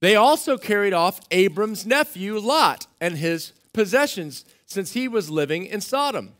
They 0.02 0.16
also 0.16 0.58
carried 0.58 0.94
off 0.94 1.20
Abram's 1.32 1.86
nephew, 1.86 2.38
Lot, 2.38 2.88
and 3.02 3.18
his 3.18 3.54
possessions, 3.74 4.46
since 4.66 4.94
he 4.94 5.08
was 5.08 5.30
living 5.30 5.66
in 5.66 5.82
Sodom. 5.82 6.34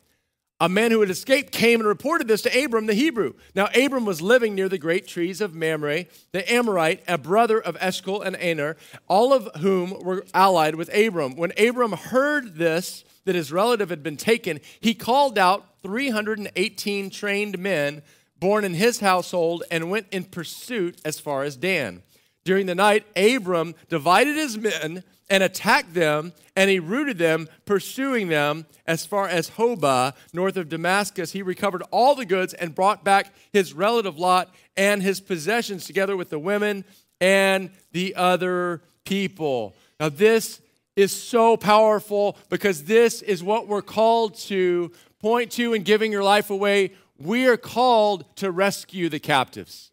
A 0.62 0.68
man 0.68 0.92
who 0.92 1.00
had 1.00 1.10
escaped 1.10 1.54
came 1.54 1.80
and 1.80 1.88
reported 1.88 2.28
this 2.28 2.42
to 2.42 2.64
Abram 2.64 2.86
the 2.86 2.94
Hebrew. 2.94 3.34
Now, 3.56 3.70
Abram 3.74 4.04
was 4.04 4.22
living 4.22 4.56
near 4.56 4.68
the 4.68 4.78
great 4.78 5.08
trees 5.08 5.40
of 5.40 5.56
Mamre, 5.56 6.06
the 6.34 6.52
Amorite, 6.52 7.02
a 7.08 7.18
brother 7.18 7.62
of 7.62 7.78
Eshcol 7.80 8.22
and 8.22 8.36
Aner, 8.36 8.76
all 9.08 9.32
of 9.32 9.48
whom 9.62 9.98
were 10.02 10.26
allied 10.34 10.76
with 10.76 10.94
Abram. 10.94 11.38
When 11.38 11.54
Abram 11.58 11.94
heard 11.94 12.56
this, 12.56 13.06
that 13.24 13.36
his 13.36 13.54
relative 13.54 13.90
had 13.90 14.04
been 14.04 14.18
taken, 14.18 14.60
he 14.82 14.94
called 14.94 15.38
out 15.38 15.66
318 15.84 17.10
trained 17.10 17.58
men 17.58 18.02
born 18.40 18.66
in 18.66 18.74
his 18.74 19.00
household 19.00 19.64
and 19.72 19.90
went 19.90 20.08
in 20.12 20.26
pursuit 20.26 21.00
as 21.06 21.20
far 21.20 21.44
as 21.44 21.56
Dan. 21.56 22.04
During 22.44 22.66
the 22.66 22.76
night, 22.76 23.06
Abram 23.16 23.76
divided 23.88 24.36
his 24.36 24.58
men 24.58 25.04
and 25.30 25.44
attacked 25.44 25.94
them, 25.94 26.34
and 26.56 26.70
he 26.70 26.80
routed 26.80 27.18
them, 27.18 27.48
pursuing 27.66 28.30
them 28.30 28.66
as 28.88 29.06
far 29.06 29.28
as 29.28 29.52
Hobah, 29.52 30.14
north 30.34 30.58
of 30.58 30.70
Damascus. 30.70 31.32
He 31.32 31.42
recovered 31.42 31.84
all 31.92 32.16
the 32.16 32.26
goods 32.26 32.54
and 32.54 32.74
brought 32.74 33.04
back 33.04 33.34
his 33.54 33.74
relative 33.74 34.18
Lot 34.18 34.54
and 34.76 35.04
his 35.04 35.22
possessions 35.22 35.86
together 35.86 36.18
with 36.18 36.30
the 36.30 36.40
women 36.40 36.84
and 37.22 37.70
the 37.92 38.16
other 38.16 38.82
people. 39.06 39.76
Now, 40.00 40.10
this 40.10 40.62
is 40.96 41.12
so 41.12 41.56
powerful 41.58 42.38
because 42.50 42.84
this 42.86 43.22
is 43.22 43.44
what 43.44 43.68
we're 43.68 43.82
called 43.82 44.36
to 44.36 44.92
point 45.20 45.52
to 45.52 45.74
in 45.74 45.84
giving 45.84 46.12
your 46.12 46.24
life 46.24 46.50
away. 46.50 46.94
We 47.18 47.48
are 47.48 47.58
called 47.58 48.26
to 48.38 48.52
rescue 48.52 49.10
the 49.10 49.20
captives. 49.20 49.92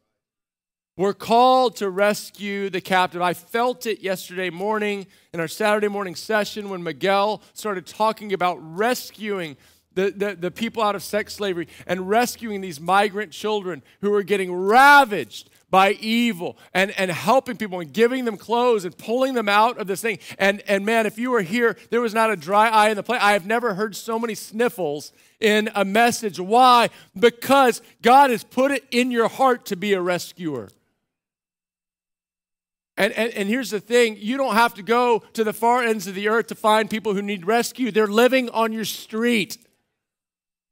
We're 0.99 1.13
called 1.13 1.77
to 1.77 1.91
rescue 1.91 2.71
the 2.71 2.81
captive. 2.81 3.21
I 3.21 3.35
felt 3.35 3.85
it 3.85 4.01
yesterday 4.01 4.49
morning 4.49 5.07
in 5.35 5.41
our 5.41 5.49
Saturday 5.49 5.89
morning 5.89 6.15
session 6.15 6.71
when 6.71 6.83
Miguel 6.83 7.43
started 7.53 7.87
talking 7.87 8.33
about 8.33 8.57
rescuing 8.63 9.59
the, 9.93 10.11
the, 10.11 10.35
the, 10.37 10.51
people 10.51 10.83
out 10.83 10.95
of 10.95 11.03
sex 11.03 11.35
slavery 11.35 11.69
and 11.87 12.09
rescuing 12.09 12.63
these 12.63 12.81
migrant 12.81 13.31
children 13.31 13.83
who 14.01 14.15
are 14.15 14.23
getting 14.23 14.55
ravaged 14.55 15.51
by 15.69 15.93
evil 15.93 16.57
and, 16.73 16.93
and 16.93 17.11
helping 17.11 17.59
people 17.59 17.81
and 17.81 17.93
giving 17.93 18.25
them 18.25 18.39
clothes 18.39 18.87
and 18.87 18.97
pulling 18.97 19.35
them 19.35 19.51
out 19.51 19.77
of 19.77 19.87
this 19.87 20.01
thing. 20.01 20.19
And, 20.39 20.63
and 20.67 20.87
man, 20.87 21.05
if 21.05 21.19
you 21.19 21.31
were 21.31 21.43
here, 21.43 21.77
there 21.91 22.01
was 22.01 22.15
not 22.15 22.31
a 22.31 22.37
dry 22.37 22.69
eye 22.69 22.89
in 22.89 22.97
the 22.97 23.03
place. 23.03 23.21
I 23.23 23.33
have 23.33 23.45
never 23.45 23.75
heard 23.75 23.95
so 23.95 24.19
many 24.19 24.35
sniffles 24.35 25.13
in 25.41 25.69
a 25.75 25.85
message. 25.85 26.41
Why? 26.41 26.89
Because 27.19 27.83
God 28.01 28.31
has 28.31 28.45
put 28.45 28.71
it 28.71 28.85
in 28.91 29.11
your 29.11 29.29
heart 29.29 29.67
to 29.67 29.77
be 29.77 29.93
a 29.93 30.01
rescuer. 30.01 30.71
And, 32.97 33.13
and, 33.13 33.33
and 33.35 33.49
here's 33.49 33.71
the 33.71 33.81
thing 33.81 34.17
you 34.19 34.37
don't 34.37 34.55
have 34.55 34.75
to 34.75 34.83
go 34.83 35.23
to 35.35 35.45
the 35.45 35.53
far 35.53 35.83
ends 35.83 36.07
of 36.07 36.15
the 36.15 36.29
earth 36.29 36.47
to 36.49 36.55
find 36.55 36.89
people 36.89 37.15
who 37.15 37.23
need 37.23 37.47
rescue. 37.47 37.91
They're 37.91 38.07
living 38.07 38.49
on 38.51 38.73
your 38.73 38.87
street. 38.87 39.59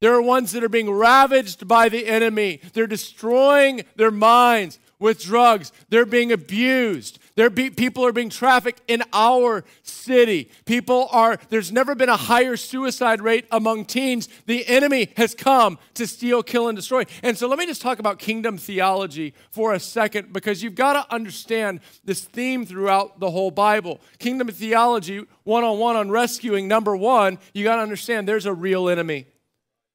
There 0.01 0.15
are 0.15 0.23
ones 0.23 0.53
that 0.53 0.65
are 0.65 0.69
being 0.69 0.91
ravaged 0.91 1.67
by 1.69 1.89
the 1.89 2.07
enemy. 2.07 2.61
They're 2.73 2.87
destroying 2.87 3.85
their 3.97 4.11
minds 4.11 4.79
with 4.99 5.23
drugs. 5.23 5.73
They're 5.89 6.07
being 6.07 6.33
abused. 6.33 7.19
There 7.37 7.51
be, 7.51 7.69
people 7.69 8.07
are 8.07 8.13
being 8.13 8.31
trafficked 8.31 8.81
in 8.87 9.03
our 9.13 9.65
city. 9.83 10.51
People 10.67 11.09
are, 11.11 11.37
there's 11.49 11.73
never 11.73 11.97
been 11.97 12.09
a 12.09 12.17
higher 12.17 12.57
suicide 12.57 13.21
rate 13.21 13.47
among 13.51 13.87
teens. 13.87 14.29
The 14.47 14.65
enemy 14.69 15.13
has 15.17 15.35
come 15.35 15.79
to 15.95 16.07
steal, 16.07 16.45
kill, 16.45 16.69
and 16.69 16.77
destroy. 16.77 17.05
And 17.25 17.37
so 17.37 17.49
let 17.49 17.59
me 17.59 17.67
just 17.67 17.83
talk 17.83 17.99
about 17.99 18.21
kingdom 18.21 18.57
theology 18.57 19.35
for 19.51 19.73
a 19.73 19.81
second 19.81 20.33
because 20.33 20.63
you've 20.63 20.77
got 20.77 20.93
to 20.93 21.13
understand 21.13 21.81
this 22.05 22.21
theme 22.21 22.67
throughout 22.67 23.19
the 23.19 23.31
whole 23.33 23.51
Bible. 23.51 24.01
Kingdom 24.21 24.47
theology, 24.49 25.25
one 25.43 25.65
on 25.65 25.79
one 25.79 25.97
on 25.97 26.13
rescuing, 26.13 26.69
number 26.69 26.97
one, 26.97 27.41
you 27.53 27.65
got 27.65 27.77
to 27.77 27.83
understand 27.83 28.29
there's 28.29 28.47
a 28.47 28.55
real 28.55 28.89
enemy. 28.89 29.27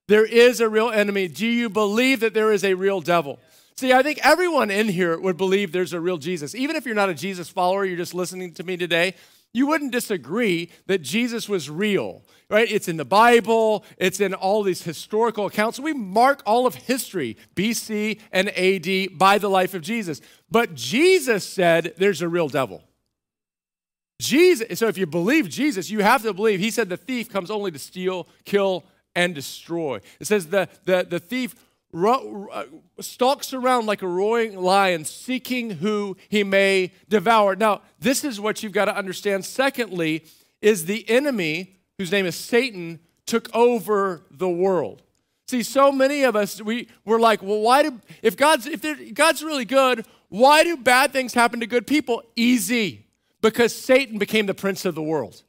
There 0.09 0.25
is 0.25 0.59
a 0.59 0.67
real 0.67 0.89
enemy. 0.89 1.29
Do 1.29 1.47
you 1.47 1.69
believe 1.69 2.19
that 2.19 2.33
there 2.33 2.51
is 2.51 2.65
a 2.65 2.73
real 2.73 2.99
devil? 2.99 3.39
See, 3.79 3.93
I 3.93 4.03
think 4.03 4.19
everyone 4.23 4.71
in 4.71 4.89
here 4.89 5.17
would 5.17 5.37
believe 5.37 5.71
there's 5.71 5.93
a 5.93 6.01
real 6.01 6.17
Jesus. 6.17 6.53
Even 6.53 6.75
if 6.75 6.85
you're 6.85 6.93
not 6.93 7.07
a 7.07 7.13
Jesus 7.13 7.47
follower, 7.47 7.85
you're 7.85 7.95
just 7.95 8.13
listening 8.13 8.53
to 8.55 8.63
me 8.65 8.75
today, 8.75 9.13
you 9.53 9.67
wouldn't 9.67 9.93
disagree 9.93 10.69
that 10.87 11.01
Jesus 11.01 11.47
was 11.47 11.69
real, 11.69 12.21
right? 12.49 12.69
It's 12.69 12.89
in 12.89 12.97
the 12.97 13.05
Bible, 13.05 13.85
it's 13.97 14.19
in 14.19 14.33
all 14.33 14.63
these 14.63 14.83
historical 14.83 15.45
accounts. 15.45 15.79
We 15.79 15.93
mark 15.93 16.43
all 16.45 16.67
of 16.67 16.75
history, 16.75 17.37
BC 17.55 18.19
and 18.33 18.49
AD, 18.49 19.17
by 19.17 19.37
the 19.37 19.49
life 19.49 19.73
of 19.73 19.81
Jesus. 19.81 20.19
But 20.51 20.73
Jesus 20.73 21.45
said 21.45 21.93
there's 21.95 22.21
a 22.21 22.27
real 22.27 22.49
devil. 22.49 22.83
Jesus, 24.19 24.77
so 24.77 24.89
if 24.89 24.97
you 24.97 25.05
believe 25.05 25.47
Jesus, 25.47 25.89
you 25.89 26.01
have 26.01 26.23
to 26.23 26.33
believe 26.33 26.59
he 26.59 26.69
said 26.69 26.89
the 26.89 26.97
thief 26.97 27.29
comes 27.29 27.49
only 27.49 27.71
to 27.71 27.79
steal, 27.79 28.27
kill, 28.43 28.83
and 29.15 29.33
destroy. 29.33 30.01
It 30.19 30.27
says 30.27 30.47
the, 30.47 30.67
the, 30.83 31.07
the 31.09 31.19
thief 31.21 31.55
Uh, 31.91 32.65
stalks 32.99 33.51
around 33.51 33.87
like 33.87 34.03
a 34.03 34.07
roaring 34.07 34.55
lion, 34.55 35.03
seeking 35.05 35.71
who 35.71 36.15
he 36.29 36.43
may 36.43 36.91
devour. 37.09 37.55
Now, 37.55 37.81
this 37.99 38.23
is 38.23 38.39
what 38.39 38.61
you've 38.61 38.73
got 38.73 38.85
to 38.85 38.95
understand. 38.95 39.43
Secondly, 39.43 40.23
is 40.61 40.85
the 40.85 41.09
enemy, 41.09 41.77
whose 41.97 42.11
name 42.11 42.27
is 42.27 42.35
Satan, 42.35 42.99
took 43.25 43.53
over 43.55 44.23
the 44.29 44.49
world. 44.49 45.01
See, 45.47 45.63
so 45.63 45.91
many 45.91 46.23
of 46.23 46.35
us, 46.35 46.61
we, 46.61 46.87
we're 47.05 47.19
like, 47.19 47.41
well, 47.41 47.61
why 47.61 47.81
do, 47.81 47.99
if 48.21 48.37
God's, 48.37 48.67
if 48.67 49.13
God's 49.15 49.43
really 49.43 49.65
good, 49.65 50.05
why 50.27 50.63
do 50.63 50.77
bad 50.77 51.11
things 51.11 51.33
happen 51.33 51.59
to 51.59 51.67
good 51.67 51.87
people? 51.87 52.21
Easy. 52.35 53.07
Because 53.41 53.73
Satan 53.73 54.19
became 54.19 54.45
the 54.45 54.53
prince 54.53 54.85
of 54.85 54.93
the 54.93 55.01
world 55.01 55.41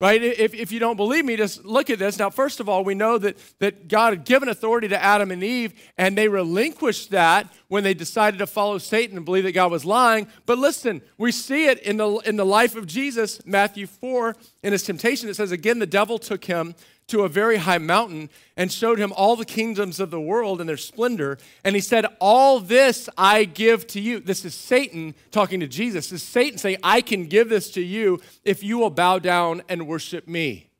right? 0.00 0.22
If, 0.22 0.54
if 0.54 0.72
you 0.72 0.80
don't 0.80 0.96
believe 0.96 1.24
me, 1.24 1.36
just 1.36 1.64
look 1.64 1.88
at 1.88 1.98
this. 1.98 2.18
Now, 2.18 2.30
first 2.30 2.60
of 2.60 2.68
all, 2.68 2.84
we 2.84 2.94
know 2.94 3.16
that, 3.18 3.36
that 3.60 3.88
God 3.88 4.12
had 4.12 4.24
given 4.24 4.48
authority 4.48 4.88
to 4.88 5.02
Adam 5.02 5.30
and 5.30 5.42
Eve, 5.42 5.72
and 5.96 6.18
they 6.18 6.28
relinquished 6.28 7.10
that 7.10 7.52
when 7.68 7.84
they 7.84 7.94
decided 7.94 8.38
to 8.38 8.46
follow 8.46 8.78
Satan 8.78 9.16
and 9.16 9.24
believe 9.24 9.44
that 9.44 9.52
God 9.52 9.70
was 9.70 9.84
lying. 9.84 10.26
But 10.46 10.58
listen, 10.58 11.02
we 11.16 11.32
see 11.32 11.66
it 11.66 11.78
in 11.80 11.96
the, 11.96 12.16
in 12.18 12.36
the 12.36 12.46
life 12.46 12.76
of 12.76 12.86
Jesus, 12.86 13.44
Matthew 13.46 13.86
4, 13.86 14.36
in 14.62 14.72
his 14.72 14.82
temptation. 14.82 15.28
It 15.28 15.36
says, 15.36 15.52
Again, 15.52 15.78
the 15.78 15.86
devil 15.86 16.18
took 16.18 16.44
him 16.44 16.74
to 17.08 17.22
a 17.22 17.28
very 17.28 17.58
high 17.58 17.78
mountain 17.78 18.30
and 18.56 18.72
showed 18.72 18.98
him 18.98 19.12
all 19.14 19.36
the 19.36 19.44
kingdoms 19.44 20.00
of 20.00 20.10
the 20.10 20.20
world 20.20 20.60
and 20.60 20.68
their 20.68 20.76
splendor. 20.76 21.38
And 21.62 21.74
he 21.74 21.80
said, 21.80 22.06
All 22.20 22.60
this 22.60 23.08
I 23.16 23.44
give 23.44 23.86
to 23.88 24.00
you. 24.00 24.20
This 24.20 24.44
is 24.44 24.54
Satan 24.54 25.14
talking 25.30 25.60
to 25.60 25.66
Jesus. 25.66 26.08
This 26.08 26.22
is 26.22 26.28
Satan 26.28 26.58
saying, 26.58 26.78
I 26.82 27.00
can 27.00 27.26
give 27.26 27.48
this 27.48 27.70
to 27.72 27.82
you 27.82 28.20
if 28.44 28.62
you 28.62 28.78
will 28.78 28.90
bow 28.90 29.18
down 29.18 29.62
and 29.68 29.86
worship 29.86 30.26
me. 30.26 30.70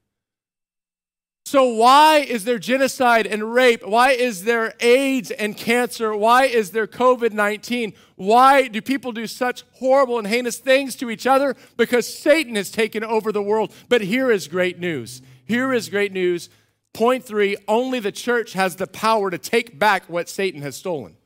So, 1.47 1.69
why 1.69 2.21
is 2.21 2.45
there 2.45 2.59
genocide 2.59 3.27
and 3.27 3.53
rape? 3.53 3.87
Why 3.87 4.13
is 4.13 4.45
there 4.45 4.73
AIDS 4.81 5.31
and 5.31 5.55
cancer? 5.55 6.17
Why 6.17 6.47
is 6.47 6.71
there 6.71 6.87
COVID 6.87 7.33
19? 7.33 7.93
Why 8.17 8.67
do 8.67 8.81
people 8.81 9.13
do 9.13 9.27
such 9.27 9.63
horrible 9.73 10.19
and 10.19 10.27
heinous 10.27 10.57
things 10.57 10.97
to 10.97 11.11
each 11.11 11.27
other? 11.27 11.55
Because 11.77 12.13
Satan 12.13 12.55
has 12.55 12.71
taken 12.71 13.05
over 13.05 13.31
the 13.31 13.43
world. 13.43 13.75
But 13.91 14.01
here 14.01 14.31
is 14.31 14.49
great 14.49 14.79
news 14.79 15.21
here 15.47 15.73
is 15.73 15.89
great 15.89 16.13
news. 16.13 16.49
Point 16.93 17.25
three 17.25 17.57
only 17.67 17.99
the 17.99 18.13
church 18.13 18.53
has 18.53 18.77
the 18.77 18.87
power 18.87 19.31
to 19.31 19.39
take 19.39 19.79
back 19.79 20.09
what 20.09 20.29
Satan 20.29 20.63
has 20.63 20.77
stolen. 20.77 21.17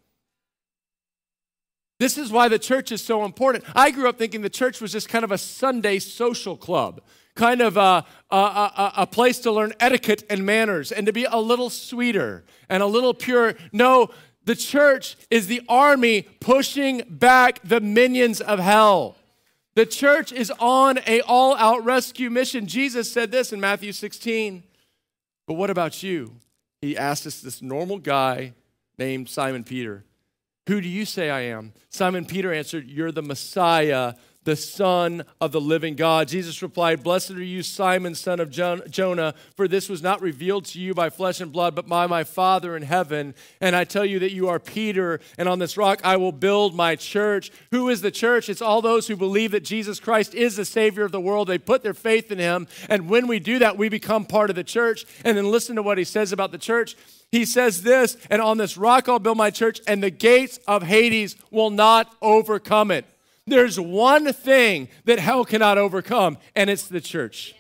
This 1.99 2.17
is 2.17 2.31
why 2.31 2.49
the 2.49 2.59
church 2.59 2.93
is 2.93 3.03
so 3.03 3.25
important. 3.25 3.65
I 3.75 3.91
grew 3.91 4.09
up 4.09 4.19
thinking 4.19 4.43
the 4.43 4.49
church 4.49 4.81
was 4.81 4.93
just 4.93 5.09
kind 5.09 5.25
of 5.25 5.33
a 5.33 5.39
Sunday 5.39 5.99
social 5.99 6.57
club, 6.57 7.03
kind 7.35 7.61
of 7.61 7.77
a, 7.77 8.05
a, 8.31 8.37
a, 8.37 8.93
a, 8.99 9.07
place 9.07 9.41
to 9.41 9.51
learn 9.51 9.73
etiquette 9.81 10.23
and 10.31 10.47
manners 10.47 10.93
and 10.93 11.07
to 11.07 11.13
be 11.13 11.25
a 11.25 11.39
little 11.39 11.71
sweeter 11.71 12.45
and 12.69 12.85
a 12.85 12.87
little 12.87 13.15
pure. 13.15 13.57
No, 13.73 14.11
the 14.45 14.55
church 14.55 15.17
is 15.29 15.49
the 15.49 15.61
army 15.69 16.23
pushing 16.23 17.03
back 17.11 17.61
the 17.65 17.81
minions 17.81 18.41
of 18.41 18.61
hell. 18.61 19.18
The 19.79 19.87
church 19.87 20.33
is 20.33 20.53
on 20.59 20.99
a 21.07 21.21
all-out 21.21 21.85
rescue 21.85 22.31
mission. 22.31 22.67
Jesus 22.67 23.13
said 23.13 23.31
this 23.31 23.53
in 23.53 23.61
Matthew 23.61 23.93
16. 23.93 24.65
But 25.47 25.55
what 25.55 25.71
about 25.71 26.03
you? 26.03 26.33
He 26.83 26.97
asked 26.97 27.29
us 27.29 27.41
this 27.41 27.63
normal 27.63 27.99
guy 27.99 28.55
named 28.99 29.29
Simon 29.29 29.63
Peter. 29.63 30.05
Who 30.67 30.81
do 30.81 30.89
you 30.89 31.05
say 31.05 31.31
I 31.31 31.43
am? 31.43 31.75
Simon 31.91 32.25
Peter 32.25 32.53
answered, 32.53 32.89
You're 32.89 33.13
the 33.13 33.23
Messiah, 33.23 34.15
the 34.49 34.57
Son 34.57 35.27
of 35.43 35.53
the 35.53 35.61
living 35.61 35.95
God. 35.95 36.27
Jesus 36.27 36.63
replied, 36.63 37.03
Blessed 37.03 37.33
are 37.33 37.43
you, 37.43 37.63
Simon, 37.63 38.15
son 38.15 38.41
of 38.41 38.51
Jonah, 38.51 39.35
for 39.55 39.69
this 39.69 39.91
was 39.91 40.01
not 40.01 40.23
revealed 40.23 40.65
to 40.67 40.81
you 40.81 40.95
by 40.95 41.11
flesh 41.11 41.43
and 41.43 41.53
blood, 41.53 41.75
but 41.75 41.87
by 41.87 42.07
my 42.07 42.25
Father 42.25 42.75
in 42.75 42.83
heaven. 42.83 43.35
And 43.61 43.77
I 43.77 43.85
tell 43.85 44.07
you 44.07 44.19
that 44.21 44.33
you 44.33 44.49
are 44.49 44.59
Peter, 44.59 45.21
and 45.37 45.51
on 45.51 45.59
this 45.59 45.77
rock 45.77 46.01
I 46.03 46.17
will 46.17 46.33
build 46.33 46.75
my 46.75 46.97
church. 46.97 47.51
Who 47.73 47.91
is 47.91 48.01
the 48.01 48.11
church? 48.11 48.49
It's 48.49 48.63
all 48.63 48.81
those 48.81 49.07
who 49.07 49.17
believe 49.17 49.51
that 49.51 49.65
Jesus 49.65 50.01
Christ 50.01 50.35
is 50.35 50.57
the 50.57 50.65
Savior 50.65 51.05
of 51.05 51.13
the 51.13 51.21
world. 51.21 51.49
They 51.49 51.59
put 51.59 51.83
their 51.83 51.93
faith 51.93 52.33
in 52.33 52.39
Him. 52.39 52.69
And 52.89 53.11
when 53.11 53.27
we 53.27 53.41
do 53.41 53.59
that, 53.59 53.77
we 53.77 53.91
become 53.91 54.25
part 54.25 54.49
of 54.49 54.57
the 54.57 54.65
church. 54.65 55.05
And 55.27 55.37
then 55.37 55.51
listen 55.51 55.77
to 55.77 55.83
what 55.83 55.99
He 55.99 56.05
says 56.05 56.33
about 56.33 56.53
the 56.53 56.59
church. 56.59 56.97
He 57.31 57.45
says 57.45 57.83
this, 57.83 58.17
and 58.31 58.41
on 58.41 58.57
this 58.57 58.79
rock 58.79 59.11
I'll 59.11 59.19
build 59.19 59.37
my 59.37 59.51
church, 59.51 59.83
and 59.87 60.03
the 60.03 60.09
gates 60.09 60.59
of 60.67 60.85
Hades 60.85 61.37
will 61.51 61.69
not 61.69 62.17
overcome 62.23 62.91
it. 62.91 63.05
There's 63.49 63.79
one 63.79 64.33
thing 64.33 64.89
that 65.05 65.19
hell 65.19 65.45
cannot 65.45 65.79
overcome, 65.79 66.39
and 66.55 66.71
it's 66.71 66.89
the 66.89 67.01
church. 67.01 67.55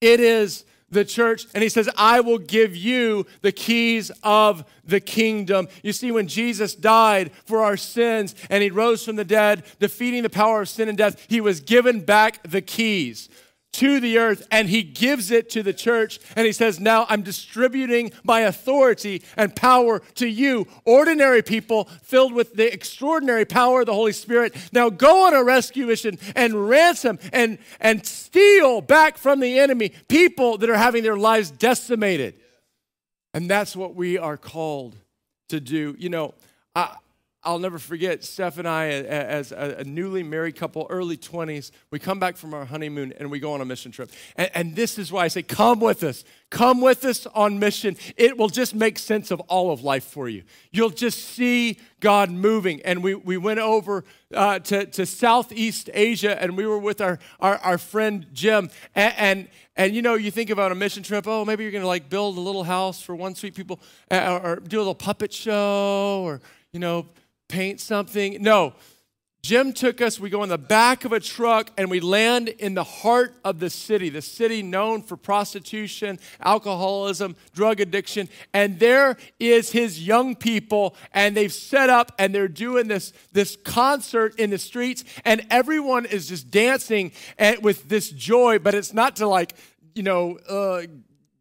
It 0.00 0.20
is 0.20 0.64
the 0.90 1.04
church. 1.04 1.46
And 1.54 1.62
he 1.62 1.68
says, 1.68 1.88
I 1.96 2.20
will 2.20 2.38
give 2.38 2.74
you 2.74 3.26
the 3.42 3.52
keys 3.52 4.10
of 4.22 4.64
the 4.84 5.00
kingdom. 5.00 5.68
You 5.82 5.92
see, 5.92 6.10
when 6.10 6.28
Jesus 6.28 6.74
died 6.74 7.30
for 7.44 7.62
our 7.62 7.76
sins 7.76 8.34
and 8.48 8.62
he 8.62 8.70
rose 8.70 9.04
from 9.04 9.16
the 9.16 9.24
dead, 9.24 9.64
defeating 9.80 10.22
the 10.22 10.30
power 10.30 10.62
of 10.62 10.68
sin 10.68 10.88
and 10.88 10.96
death, 10.96 11.26
he 11.28 11.40
was 11.40 11.60
given 11.60 12.00
back 12.00 12.42
the 12.42 12.62
keys 12.62 13.28
to 13.72 14.00
the 14.00 14.18
earth 14.18 14.46
and 14.50 14.68
he 14.68 14.82
gives 14.82 15.30
it 15.30 15.50
to 15.50 15.62
the 15.62 15.72
church 15.72 16.18
and 16.36 16.46
he 16.46 16.52
says, 16.52 16.80
Now 16.80 17.06
I'm 17.08 17.22
distributing 17.22 18.12
my 18.24 18.40
authority 18.40 19.22
and 19.36 19.54
power 19.54 20.00
to 20.16 20.26
you, 20.26 20.66
ordinary 20.84 21.42
people 21.42 21.84
filled 22.02 22.32
with 22.32 22.54
the 22.54 22.72
extraordinary 22.72 23.44
power 23.44 23.80
of 23.80 23.86
the 23.86 23.94
Holy 23.94 24.12
Spirit. 24.12 24.56
Now 24.72 24.90
go 24.90 25.26
on 25.26 25.34
a 25.34 25.44
rescue 25.44 25.86
mission 25.86 26.18
and 26.34 26.68
ransom 26.68 27.18
and, 27.32 27.58
and 27.80 28.04
steal 28.06 28.80
back 28.80 29.18
from 29.18 29.40
the 29.40 29.58
enemy 29.58 29.90
people 30.08 30.58
that 30.58 30.70
are 30.70 30.76
having 30.76 31.02
their 31.02 31.16
lives 31.16 31.50
decimated. 31.50 32.34
And 33.34 33.48
that's 33.48 33.76
what 33.76 33.94
we 33.94 34.18
are 34.18 34.36
called 34.36 34.96
to 35.50 35.60
do. 35.60 35.94
You 35.98 36.08
know, 36.08 36.34
I, 36.74 36.96
I'll 37.44 37.60
never 37.60 37.78
forget 37.78 38.24
Steph 38.24 38.58
and 38.58 38.66
I, 38.66 38.86
as 38.88 39.52
a 39.52 39.84
newly 39.84 40.24
married 40.24 40.56
couple, 40.56 40.88
early 40.90 41.16
20s, 41.16 41.70
we 41.92 42.00
come 42.00 42.18
back 42.18 42.36
from 42.36 42.52
our 42.52 42.64
honeymoon 42.64 43.14
and 43.16 43.30
we 43.30 43.38
go 43.38 43.52
on 43.52 43.60
a 43.60 43.64
mission 43.64 43.92
trip. 43.92 44.10
And, 44.34 44.50
and, 44.54 44.76
this 44.76 44.98
is 44.98 45.12
why 45.12 45.24
I 45.24 45.28
say, 45.28 45.44
come 45.44 45.78
with 45.78 46.02
us. 46.02 46.24
Come 46.50 46.80
with 46.80 47.04
us 47.04 47.26
on 47.26 47.60
mission. 47.60 47.96
It 48.16 48.36
will 48.36 48.48
just 48.48 48.74
make 48.74 48.98
sense 48.98 49.30
of 49.30 49.38
all 49.42 49.70
of 49.70 49.82
life 49.82 50.02
for 50.02 50.28
you. 50.28 50.42
You'll 50.72 50.90
just 50.90 51.20
see 51.20 51.78
God 52.00 52.28
moving. 52.28 52.82
And 52.82 53.04
we, 53.04 53.14
we 53.14 53.36
went 53.36 53.60
over 53.60 54.04
uh, 54.34 54.58
to, 54.60 54.86
to 54.86 55.06
Southeast 55.06 55.90
Asia 55.94 56.42
and 56.42 56.56
we 56.56 56.66
were 56.66 56.78
with 56.78 57.00
our, 57.00 57.20
our, 57.38 57.56
our 57.58 57.78
friend 57.78 58.26
Jim. 58.32 58.68
And, 58.96 59.14
and, 59.16 59.48
and, 59.76 59.94
you 59.94 60.02
know, 60.02 60.14
you 60.14 60.32
think 60.32 60.50
about 60.50 60.72
a 60.72 60.74
mission 60.74 61.04
trip, 61.04 61.24
oh, 61.28 61.44
maybe 61.44 61.62
you're 61.62 61.72
going 61.72 61.82
to 61.82 61.88
like 61.88 62.10
build 62.10 62.36
a 62.36 62.40
little 62.40 62.64
house 62.64 63.00
for 63.00 63.14
one 63.14 63.36
sweet 63.36 63.54
people 63.54 63.78
uh, 64.10 64.40
or, 64.42 64.52
or 64.52 64.56
do 64.56 64.78
a 64.78 64.80
little 64.80 64.94
puppet 64.94 65.32
show 65.32 66.22
or, 66.24 66.40
you 66.72 66.80
know, 66.80 67.06
paint 67.48 67.80
something. 67.80 68.42
No, 68.42 68.74
Jim 69.42 69.72
took 69.72 70.02
us, 70.02 70.18
we 70.18 70.28
go 70.30 70.42
in 70.42 70.48
the 70.48 70.58
back 70.58 71.04
of 71.04 71.12
a 71.12 71.20
truck 71.20 71.70
and 71.78 71.90
we 71.90 72.00
land 72.00 72.48
in 72.48 72.74
the 72.74 72.84
heart 72.84 73.34
of 73.44 73.60
the 73.60 73.70
city, 73.70 74.10
the 74.10 74.20
city 74.20 74.62
known 74.62 75.00
for 75.00 75.16
prostitution, 75.16 76.18
alcoholism, 76.40 77.36
drug 77.54 77.80
addiction. 77.80 78.28
And 78.52 78.78
there 78.80 79.16
is 79.38 79.70
his 79.70 80.04
young 80.06 80.34
people, 80.34 80.96
and 81.14 81.36
they've 81.36 81.52
set 81.52 81.88
up 81.88 82.12
and 82.18 82.34
they're 82.34 82.48
doing 82.48 82.88
this, 82.88 83.12
this 83.32 83.56
concert 83.64 84.38
in 84.38 84.50
the 84.50 84.58
streets, 84.58 85.04
and 85.24 85.46
everyone 85.50 86.04
is 86.04 86.28
just 86.28 86.50
dancing 86.50 87.12
with 87.62 87.88
this 87.88 88.10
joy, 88.10 88.58
but 88.58 88.74
it's 88.74 88.92
not 88.92 89.16
to 89.16 89.26
like, 89.26 89.54
you 89.94 90.02
know, 90.02 90.36
uh, 90.48 90.82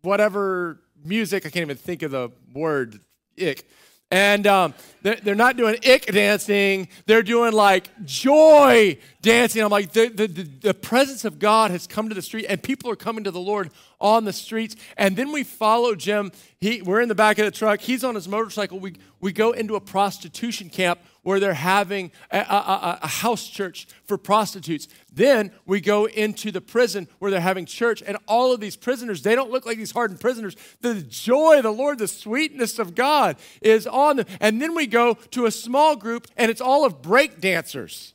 whatever 0.01 0.79
music, 1.03 1.45
I 1.45 1.49
can't 1.49 1.63
even 1.63 1.77
think 1.77 2.03
of 2.03 2.11
the 2.11 2.31
word, 2.53 2.99
ick 3.41 3.67
and 4.09 4.47
um, 4.47 4.73
they're 5.01 5.35
not 5.35 5.57
doing 5.57 5.77
ick 5.85 6.05
dancing, 6.05 6.87
they're 7.05 7.23
doing 7.23 7.51
like 7.53 7.89
joy 8.05 8.97
dancing. 9.21 9.61
I'm 9.61 9.69
like, 9.69 9.91
the, 9.91 10.07
the, 10.07 10.27
the 10.27 10.73
presence 10.73 11.25
of 11.25 11.39
God 11.39 11.71
has 11.71 11.87
come 11.87 12.09
to 12.09 12.15
the 12.15 12.21
street, 12.21 12.45
and 12.47 12.61
people 12.61 12.89
are 12.89 12.95
coming 12.95 13.23
to 13.25 13.31
the 13.31 13.39
Lord 13.39 13.69
on 13.99 14.25
the 14.25 14.33
streets. 14.33 14.75
And 14.97 15.15
then 15.15 15.31
we 15.31 15.43
follow 15.43 15.95
Jim. 15.95 16.31
He, 16.59 16.81
we're 16.81 17.01
in 17.01 17.09
the 17.09 17.15
back 17.15 17.37
of 17.39 17.45
the 17.45 17.51
truck, 17.51 17.81
he's 17.81 18.03
on 18.03 18.15
his 18.15 18.27
motorcycle. 18.27 18.79
We, 18.79 18.95
we 19.19 19.33
go 19.33 19.51
into 19.51 19.75
a 19.75 19.81
prostitution 19.81 20.69
camp 20.69 20.99
where 21.27 21.41
they're 21.41 21.53
having 21.53 22.09
a, 22.31 22.37
a, 22.37 22.99
a, 23.01 23.07
house 23.07 23.49
church 23.49 23.85
for 24.05 24.17
prostitutes. 24.17 24.87
Then 25.11 25.51
we 25.65 25.81
go 25.81 26.05
into 26.05 26.53
the 26.53 26.61
prison 26.61 27.09
where 27.19 27.29
they're 27.29 27.41
having 27.41 27.65
church, 27.65 28.01
and 28.01 28.15
all 28.29 28.53
of 28.53 28.61
these 28.61 28.77
prisoners, 28.77 29.23
they 29.23 29.35
don't 29.35 29.51
look 29.51 29.65
like 29.65 29.77
these 29.77 29.91
hardened 29.91 30.21
prisoners. 30.21 30.55
The 30.79 31.01
joy 31.01 31.57
of 31.57 31.63
the 31.63 31.73
Lord, 31.73 31.99
the 31.99 32.07
sweetness 32.07 32.79
of 32.79 32.95
God 32.95 33.35
is 33.61 33.85
on 33.85 34.15
them. 34.15 34.25
And 34.39 34.61
then 34.61 34.73
we 34.73 34.87
go 34.87 35.15
to 35.31 35.47
a 35.47 35.51
small 35.51 35.97
group, 35.97 36.29
and 36.37 36.49
it's 36.49 36.61
all 36.61 36.85
of 36.85 37.01
break 37.01 37.41
dancers. 37.41 38.13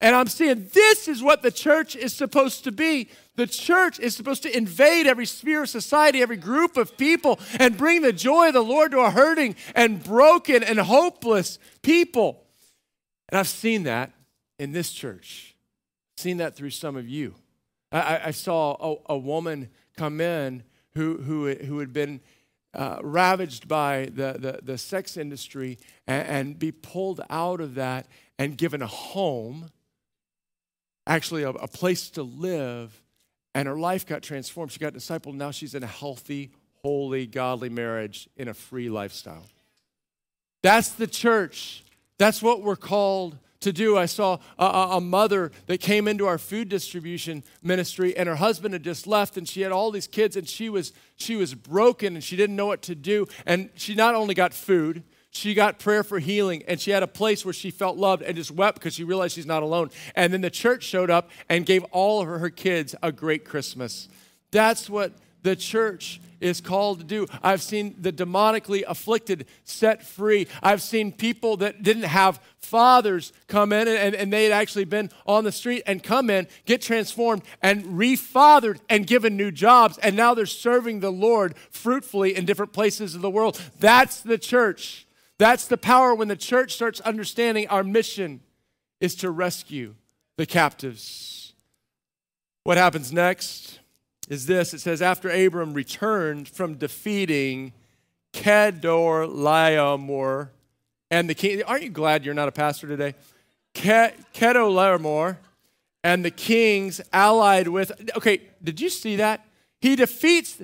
And 0.00 0.16
I'm 0.16 0.26
seeing 0.26 0.70
this 0.72 1.08
is 1.08 1.22
what 1.22 1.42
the 1.42 1.50
church 1.50 1.94
is 1.94 2.14
supposed 2.14 2.64
to 2.64 2.72
be. 2.72 3.10
The 3.34 3.46
church 3.46 4.00
is 4.00 4.16
supposed 4.16 4.42
to 4.44 4.56
invade 4.56 5.06
every 5.06 5.26
sphere 5.26 5.64
of 5.64 5.68
society, 5.68 6.22
every 6.22 6.38
group 6.38 6.78
of 6.78 6.96
people, 6.96 7.38
and 7.58 7.76
bring 7.76 8.00
the 8.00 8.14
joy 8.14 8.48
of 8.48 8.54
the 8.54 8.64
Lord 8.64 8.92
to 8.92 9.00
a 9.00 9.10
hurting 9.10 9.56
and 9.74 10.02
broken 10.02 10.62
and 10.62 10.78
hopeless 10.78 11.58
people. 11.82 12.44
And 13.28 13.38
I've 13.38 13.48
seen 13.48 13.84
that 13.84 14.12
in 14.58 14.72
this 14.72 14.92
church, 14.92 15.56
seen 16.16 16.38
that 16.38 16.54
through 16.54 16.70
some 16.70 16.96
of 16.96 17.08
you. 17.08 17.34
I, 17.92 18.20
I 18.26 18.30
saw 18.30 18.96
a, 19.08 19.14
a, 19.14 19.18
woman 19.18 19.68
come 19.96 20.20
in 20.20 20.64
who, 20.94 21.18
who, 21.18 21.54
who 21.54 21.78
had 21.78 21.92
been 21.92 22.20
uh, 22.74 22.98
ravaged 23.02 23.68
by 23.68 24.06
the, 24.06 24.36
the, 24.38 24.60
the 24.62 24.78
sex 24.78 25.16
industry 25.16 25.78
and, 26.06 26.28
and, 26.28 26.58
be 26.58 26.72
pulled 26.72 27.20
out 27.30 27.60
of 27.60 27.74
that 27.76 28.06
and 28.38 28.58
given 28.58 28.82
a 28.82 28.86
home, 28.86 29.70
actually, 31.06 31.42
a, 31.42 31.50
a 31.50 31.68
place 31.68 32.10
to 32.10 32.22
live. 32.22 33.00
And 33.54 33.66
her 33.66 33.78
life 33.78 34.04
got 34.04 34.22
transformed. 34.22 34.72
She 34.72 34.78
got 34.78 34.92
discipled. 34.92 35.34
Now 35.34 35.50
she's 35.50 35.74
in 35.74 35.82
a 35.82 35.86
healthy, 35.86 36.50
holy, 36.82 37.26
godly 37.26 37.70
marriage 37.70 38.28
in 38.36 38.48
a 38.48 38.54
free 38.54 38.90
lifestyle. 38.90 39.46
That's 40.62 40.90
the 40.90 41.06
church. 41.06 41.82
That's 42.18 42.42
what 42.42 42.62
we're 42.62 42.76
called 42.76 43.38
to 43.60 43.72
do. 43.72 43.96
I 43.96 44.06
saw 44.06 44.38
a, 44.58 44.64
a, 44.64 45.00
mother 45.00 45.50
that 45.66 45.78
came 45.80 46.08
into 46.08 46.26
our 46.26 46.38
food 46.38 46.68
distribution 46.68 47.42
ministry, 47.62 48.16
and 48.16 48.28
her 48.28 48.36
husband 48.36 48.74
had 48.74 48.82
just 48.82 49.06
left, 49.06 49.36
and 49.36 49.48
she 49.48 49.62
had 49.62 49.72
all 49.72 49.90
these 49.90 50.06
kids, 50.06 50.36
and 50.36 50.48
she 50.48 50.68
was 50.68 50.92
she 51.16 51.36
was 51.36 51.54
broken, 51.54 52.14
and 52.14 52.24
she 52.24 52.36
didn't 52.36 52.56
know 52.56 52.66
what 52.66 52.82
to 52.82 52.94
do. 52.94 53.26
And 53.44 53.70
she 53.74 53.94
not 53.94 54.14
only 54.14 54.34
got 54.34 54.54
food, 54.54 55.02
she 55.30 55.54
got 55.54 55.78
prayer 55.78 56.02
for 56.02 56.18
healing, 56.18 56.62
and 56.68 56.80
she 56.80 56.90
had 56.90 57.02
a 57.02 57.08
place 57.08 57.44
where 57.44 57.54
she 57.54 57.70
felt 57.70 57.96
loved 57.96 58.22
and 58.22 58.36
just 58.36 58.50
wept 58.50 58.78
because 58.78 58.94
she 58.94 59.04
realized 59.04 59.34
she's 59.34 59.46
not 59.46 59.62
alone. 59.62 59.90
And 60.14 60.32
then 60.32 60.40
the 60.40 60.50
church 60.50 60.82
showed 60.82 61.10
up 61.10 61.30
and 61.48 61.66
gave 61.66 61.84
all 61.84 62.20
of 62.20 62.26
her, 62.26 62.38
her 62.38 62.50
kids 62.50 62.94
a 63.02 63.12
great 63.12 63.44
Christmas. 63.44 64.08
That's 64.50 64.88
what 64.88 65.12
the 65.46 65.54
church 65.54 66.20
is 66.40 66.60
called 66.60 66.98
to 66.98 67.04
do. 67.04 67.24
I've 67.40 67.62
seen 67.62 67.94
the 68.00 68.12
demonically 68.12 68.82
afflicted 68.86 69.46
set 69.62 70.02
free. 70.02 70.48
I've 70.60 70.82
seen 70.82 71.12
people 71.12 71.58
that 71.58 71.84
didn't 71.84 72.02
have 72.02 72.40
fathers 72.58 73.32
come 73.46 73.72
in 73.72 73.86
and, 73.86 74.14
and 74.16 74.32
they 74.32 74.42
had 74.42 74.52
actually 74.52 74.86
been 74.86 75.08
on 75.24 75.44
the 75.44 75.52
street 75.52 75.84
and 75.86 76.02
come 76.02 76.30
in, 76.30 76.48
get 76.64 76.82
transformed, 76.82 77.42
and 77.62 77.84
refathered 77.84 78.80
and 78.88 79.06
given 79.06 79.36
new 79.36 79.52
jobs. 79.52 79.98
And 79.98 80.16
now 80.16 80.34
they're 80.34 80.46
serving 80.46 80.98
the 80.98 81.12
Lord 81.12 81.56
fruitfully 81.70 82.36
in 82.36 82.44
different 82.44 82.72
places 82.72 83.14
of 83.14 83.22
the 83.22 83.30
world. 83.30 83.60
That's 83.78 84.20
the 84.20 84.36
church. 84.36 85.06
That's 85.38 85.68
the 85.68 85.78
power 85.78 86.12
when 86.12 86.26
the 86.26 86.34
church 86.34 86.74
starts 86.74 87.00
understanding 87.02 87.68
our 87.68 87.84
mission 87.84 88.40
is 89.00 89.14
to 89.16 89.30
rescue 89.30 89.94
the 90.36 90.46
captives. 90.46 91.52
What 92.64 92.78
happens 92.78 93.12
next? 93.12 93.78
Is 94.28 94.46
this 94.46 94.74
it 94.74 94.80
says, 94.80 95.02
After 95.02 95.28
Abram 95.28 95.74
returned 95.74 96.48
from 96.48 96.74
defeating 96.74 97.72
Kedorlaomer 98.32 100.48
and 101.10 101.30
the 101.30 101.34
king. 101.34 101.62
Aren't 101.62 101.84
you 101.84 101.90
glad 101.90 102.24
you're 102.24 102.34
not 102.34 102.48
a 102.48 102.52
pastor 102.52 102.86
today? 102.86 103.14
Kedor 103.74 105.36
and 106.04 106.24
the 106.24 106.30
kings 106.30 107.00
allied 107.12 107.68
with. 107.68 107.92
Okay, 108.16 108.42
did 108.62 108.80
you 108.80 108.88
see 108.88 109.16
that? 109.16 109.44
He 109.80 109.96
defeats 109.96 110.62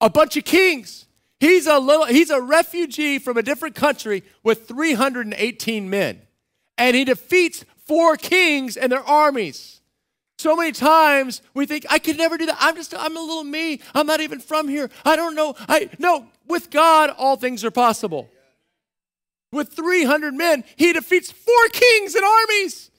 a 0.00 0.10
bunch 0.10 0.36
of 0.36 0.44
kings. 0.44 1.06
He's 1.40 1.66
a 1.66 1.78
little 1.78 2.06
he's 2.06 2.30
a 2.30 2.40
refugee 2.40 3.18
from 3.18 3.36
a 3.36 3.42
different 3.42 3.74
country 3.74 4.22
with 4.42 4.68
318 4.68 5.90
men. 5.90 6.22
And 6.78 6.96
he 6.96 7.04
defeats 7.04 7.64
four 7.86 8.16
kings 8.16 8.76
and 8.76 8.92
their 8.92 9.04
armies. 9.04 9.75
So 10.38 10.54
many 10.54 10.72
times 10.72 11.40
we 11.54 11.64
think, 11.64 11.86
I 11.88 11.98
could 11.98 12.18
never 12.18 12.36
do 12.36 12.46
that. 12.46 12.58
I'm 12.60 12.76
just, 12.76 12.94
I'm 12.94 13.16
a 13.16 13.20
little 13.20 13.44
me. 13.44 13.80
I'm 13.94 14.06
not 14.06 14.20
even 14.20 14.38
from 14.38 14.68
here. 14.68 14.90
I 15.04 15.16
don't 15.16 15.34
know. 15.34 15.54
I 15.68 15.88
no, 15.98 16.26
with 16.46 16.70
God, 16.70 17.10
all 17.16 17.36
things 17.36 17.64
are 17.64 17.70
possible. 17.70 18.28
With 19.50 19.72
300 19.72 20.34
men, 20.34 20.64
he 20.76 20.92
defeats 20.92 21.32
four 21.32 21.68
kings 21.72 22.14
and 22.14 22.24
armies. 22.24 22.90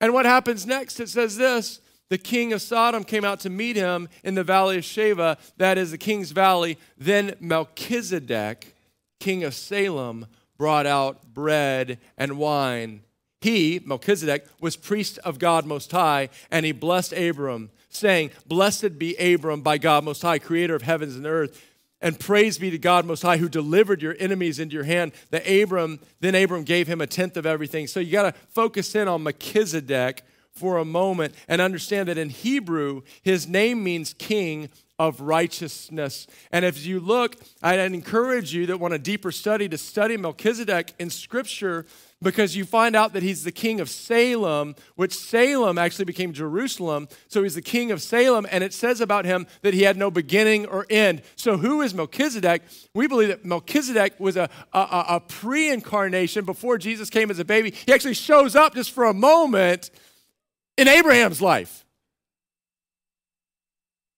And 0.00 0.12
what 0.12 0.26
happens 0.26 0.66
next? 0.66 1.00
It 1.00 1.08
says 1.08 1.36
this 1.36 1.80
the 2.10 2.18
king 2.18 2.52
of 2.52 2.60
Sodom 2.60 3.02
came 3.02 3.24
out 3.24 3.40
to 3.40 3.50
meet 3.50 3.76
him 3.76 4.08
in 4.22 4.34
the 4.34 4.44
valley 4.44 4.76
of 4.76 4.84
Shaveh, 4.84 5.38
that 5.56 5.78
is 5.78 5.90
the 5.90 5.98
king's 5.98 6.32
valley. 6.32 6.78
Then 6.98 7.34
Melchizedek, 7.40 8.74
king 9.18 9.42
of 9.42 9.54
Salem, 9.54 10.26
brought 10.58 10.86
out 10.86 11.32
bread 11.32 11.98
and 12.18 12.38
wine 12.38 13.00
he, 13.44 13.78
Melchizedek, 13.84 14.46
was 14.58 14.74
priest 14.74 15.18
of 15.18 15.38
God 15.38 15.66
Most 15.66 15.92
High, 15.92 16.30
and 16.50 16.64
he 16.64 16.72
blessed 16.72 17.12
Abram, 17.12 17.70
saying, 17.90 18.30
Blessed 18.46 18.98
be 18.98 19.14
Abram 19.16 19.60
by 19.60 19.76
God 19.76 20.02
Most 20.02 20.22
High, 20.22 20.38
creator 20.38 20.74
of 20.74 20.80
heavens 20.80 21.14
and 21.14 21.26
earth. 21.26 21.62
And 22.00 22.18
praise 22.18 22.56
be 22.56 22.70
to 22.70 22.78
God 22.78 23.04
Most 23.04 23.20
High, 23.20 23.36
who 23.36 23.50
delivered 23.50 24.00
your 24.00 24.16
enemies 24.18 24.58
into 24.58 24.74
your 24.74 24.84
hand. 24.84 25.12
That 25.30 25.46
Abram, 25.46 26.00
then 26.20 26.34
Abram 26.34 26.64
gave 26.64 26.88
him 26.88 27.02
a 27.02 27.06
tenth 27.06 27.36
of 27.36 27.44
everything. 27.44 27.86
So 27.86 28.00
you 28.00 28.12
got 28.12 28.34
to 28.34 28.40
focus 28.48 28.94
in 28.94 29.08
on 29.08 29.22
Melchizedek 29.22 30.22
for 30.50 30.78
a 30.78 30.84
moment 30.84 31.34
and 31.46 31.60
understand 31.60 32.08
that 32.08 32.16
in 32.16 32.30
Hebrew, 32.30 33.02
his 33.22 33.46
name 33.46 33.84
means 33.84 34.14
king 34.14 34.70
of 34.98 35.20
righteousness. 35.20 36.26
And 36.52 36.64
if 36.64 36.86
you 36.86 37.00
look, 37.00 37.36
I'd 37.62 37.80
encourage 37.80 38.54
you 38.54 38.66
that 38.66 38.78
want 38.78 38.94
a 38.94 38.98
deeper 38.98 39.32
study 39.32 39.68
to 39.68 39.78
study 39.78 40.16
Melchizedek 40.16 40.94
in 40.98 41.10
Scripture 41.10 41.84
because 42.22 42.56
you 42.56 42.64
find 42.64 42.96
out 42.96 43.12
that 43.12 43.22
he's 43.22 43.44
the 43.44 43.52
king 43.52 43.80
of 43.80 43.90
Salem, 43.90 44.76
which 44.94 45.12
Salem 45.14 45.78
actually 45.78 46.06
became 46.06 46.32
Jerusalem. 46.32 47.08
So 47.28 47.42
he's 47.42 47.56
the 47.56 47.62
king 47.62 47.90
of 47.90 48.00
Salem, 48.00 48.46
and 48.50 48.64
it 48.64 48.72
says 48.72 49.00
about 49.00 49.24
him 49.24 49.46
that 49.62 49.74
he 49.74 49.82
had 49.82 49.96
no 49.96 50.10
beginning 50.10 50.64
or 50.66 50.86
end. 50.88 51.22
So 51.36 51.58
who 51.58 51.82
is 51.82 51.92
Melchizedek? 51.92 52.62
We 52.94 53.06
believe 53.08 53.28
that 53.28 53.44
Melchizedek 53.44 54.18
was 54.18 54.36
a, 54.36 54.48
a, 54.72 55.04
a 55.08 55.20
pre 55.20 55.70
incarnation 55.70 56.44
before 56.44 56.78
Jesus 56.78 57.10
came 57.10 57.30
as 57.30 57.38
a 57.38 57.44
baby. 57.44 57.70
He 57.70 57.92
actually 57.92 58.14
shows 58.14 58.56
up 58.56 58.74
just 58.74 58.92
for 58.92 59.04
a 59.04 59.14
moment 59.14 59.90
in 60.76 60.88
Abraham's 60.88 61.42
life. 61.42 61.83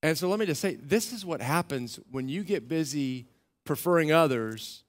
And 0.07 0.17
so 0.17 0.29
let 0.29 0.39
me 0.39 0.47
just 0.47 0.61
say 0.61 0.77
this 0.77 1.13
is 1.13 1.27
what 1.27 1.41
happens 1.41 1.99
when 2.13 2.29
you 2.29 2.45
get 2.45 2.69
busy 2.69 3.27
preferring 3.65 4.13
others 4.13 4.85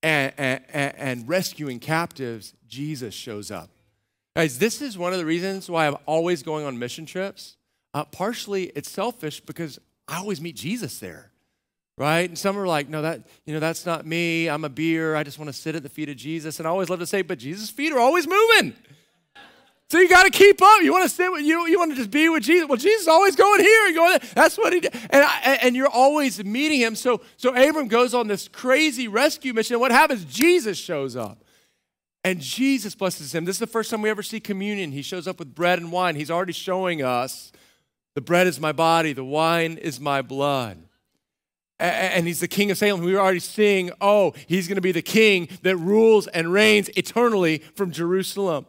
and, 0.00 0.32
and, 0.38 0.62
and 0.72 1.28
rescuing 1.28 1.80
captives, 1.80 2.54
Jesus 2.68 3.14
shows 3.14 3.50
up. 3.50 3.68
Guys, 4.36 4.60
this 4.60 4.80
is 4.80 4.96
one 4.96 5.12
of 5.12 5.18
the 5.18 5.26
reasons 5.26 5.68
why 5.68 5.88
I'm 5.88 5.96
always 6.06 6.44
going 6.44 6.66
on 6.66 6.78
mission 6.78 7.04
trips. 7.04 7.56
Uh, 7.94 8.04
partially, 8.04 8.70
it's 8.76 8.88
selfish 8.88 9.40
because 9.40 9.80
I 10.06 10.18
always 10.18 10.40
meet 10.40 10.54
Jesus 10.54 11.00
there, 11.00 11.32
right? 11.98 12.28
And 12.28 12.38
some 12.38 12.56
are 12.56 12.68
like, 12.68 12.88
no, 12.88 13.02
that 13.02 13.26
you 13.46 13.54
know, 13.54 13.60
that's 13.60 13.84
not 13.84 14.06
me. 14.06 14.48
I'm 14.48 14.64
a 14.64 14.68
Mary. 14.68 15.16
I 15.16 15.24
just 15.24 15.40
want 15.40 15.48
to 15.48 15.52
sit 15.52 15.74
at 15.74 15.82
the 15.82 15.88
feet 15.88 16.08
of 16.08 16.16
Jesus. 16.16 16.60
And 16.60 16.68
I 16.68 16.70
always 16.70 16.88
love 16.88 17.00
to 17.00 17.06
say, 17.06 17.22
but 17.22 17.40
Jesus' 17.40 17.70
feet 17.70 17.92
are 17.92 17.98
always 17.98 18.28
moving. 18.28 18.74
So 19.94 20.00
you 20.00 20.08
got 20.08 20.24
to 20.24 20.30
keep 20.30 20.60
up. 20.60 20.82
You 20.82 20.90
want 20.90 21.04
to 21.04 21.08
sit 21.08 21.30
with 21.30 21.44
you. 21.44 21.68
You 21.68 21.78
want 21.78 21.92
to 21.92 21.96
just 21.96 22.10
be 22.10 22.28
with 22.28 22.42
Jesus. 22.42 22.68
Well, 22.68 22.76
Jesus 22.76 23.02
is 23.02 23.06
always 23.06 23.36
going 23.36 23.60
here 23.60 23.86
and 23.86 23.94
going 23.94 24.18
there. 24.18 24.30
That's 24.34 24.58
what 24.58 24.72
he 24.72 24.80
did. 24.80 24.92
And 24.92 25.22
I, 25.22 25.60
and 25.62 25.76
you're 25.76 25.86
always 25.86 26.44
meeting 26.44 26.80
him. 26.80 26.96
So 26.96 27.20
so 27.36 27.50
Abram 27.50 27.86
goes 27.86 28.12
on 28.12 28.26
this 28.26 28.48
crazy 28.48 29.06
rescue 29.06 29.54
mission. 29.54 29.74
And 29.74 29.80
what 29.80 29.92
happens? 29.92 30.24
Jesus 30.24 30.78
shows 30.78 31.14
up. 31.14 31.44
And 32.24 32.40
Jesus 32.40 32.96
blesses 32.96 33.32
him. 33.32 33.44
This 33.44 33.54
is 33.54 33.60
the 33.60 33.68
first 33.68 33.88
time 33.88 34.02
we 34.02 34.10
ever 34.10 34.24
see 34.24 34.40
communion. 34.40 34.90
He 34.90 35.00
shows 35.00 35.28
up 35.28 35.38
with 35.38 35.54
bread 35.54 35.78
and 35.78 35.92
wine. 35.92 36.16
He's 36.16 36.28
already 36.28 36.54
showing 36.54 37.00
us 37.00 37.52
the 38.16 38.20
bread 38.20 38.48
is 38.48 38.58
my 38.58 38.72
body, 38.72 39.12
the 39.12 39.24
wine 39.24 39.78
is 39.78 40.00
my 40.00 40.22
blood. 40.22 40.76
And 41.78 42.26
he's 42.26 42.40
the 42.40 42.48
king 42.48 42.72
of 42.72 42.78
Salem. 42.78 43.00
We 43.00 43.12
were 43.12 43.20
already 43.20 43.38
seeing, 43.38 43.92
oh, 44.00 44.34
he's 44.48 44.66
going 44.66 44.74
to 44.74 44.82
be 44.82 44.90
the 44.90 45.02
king 45.02 45.48
that 45.62 45.76
rules 45.76 46.26
and 46.26 46.52
reigns 46.52 46.88
eternally 46.96 47.58
from 47.76 47.92
Jerusalem. 47.92 48.66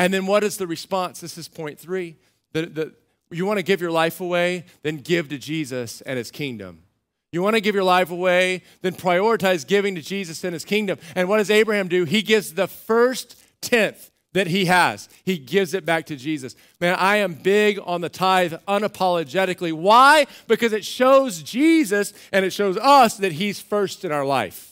And 0.00 0.14
then 0.14 0.24
what 0.24 0.42
is 0.42 0.56
the 0.56 0.66
response? 0.66 1.20
This 1.20 1.36
is 1.36 1.46
point 1.46 1.78
three. 1.78 2.16
The, 2.54 2.62
the, 2.62 2.94
you 3.30 3.44
want 3.44 3.58
to 3.58 3.62
give 3.62 3.82
your 3.82 3.90
life 3.90 4.22
away? 4.22 4.64
Then 4.82 4.96
give 4.96 5.28
to 5.28 5.36
Jesus 5.36 6.00
and 6.00 6.16
his 6.16 6.30
kingdom. 6.30 6.84
You 7.32 7.42
want 7.42 7.56
to 7.56 7.60
give 7.60 7.74
your 7.74 7.84
life 7.84 8.10
away? 8.10 8.62
Then 8.80 8.94
prioritize 8.94 9.66
giving 9.66 9.94
to 9.96 10.00
Jesus 10.00 10.42
and 10.42 10.54
his 10.54 10.64
kingdom. 10.64 10.98
And 11.14 11.28
what 11.28 11.36
does 11.36 11.50
Abraham 11.50 11.88
do? 11.88 12.04
He 12.04 12.22
gives 12.22 12.54
the 12.54 12.66
first 12.66 13.36
tenth 13.60 14.10
that 14.32 14.46
he 14.46 14.66
has, 14.66 15.08
he 15.24 15.36
gives 15.36 15.74
it 15.74 15.84
back 15.84 16.06
to 16.06 16.16
Jesus. 16.16 16.54
Man, 16.80 16.94
I 16.94 17.16
am 17.16 17.34
big 17.34 17.78
on 17.84 18.00
the 18.00 18.08
tithe 18.08 18.54
unapologetically. 18.68 19.72
Why? 19.72 20.26
Because 20.46 20.72
it 20.72 20.84
shows 20.84 21.42
Jesus 21.42 22.14
and 22.32 22.44
it 22.44 22.52
shows 22.52 22.78
us 22.78 23.16
that 23.18 23.32
he's 23.32 23.60
first 23.60 24.04
in 24.04 24.12
our 24.12 24.24
life. 24.24 24.69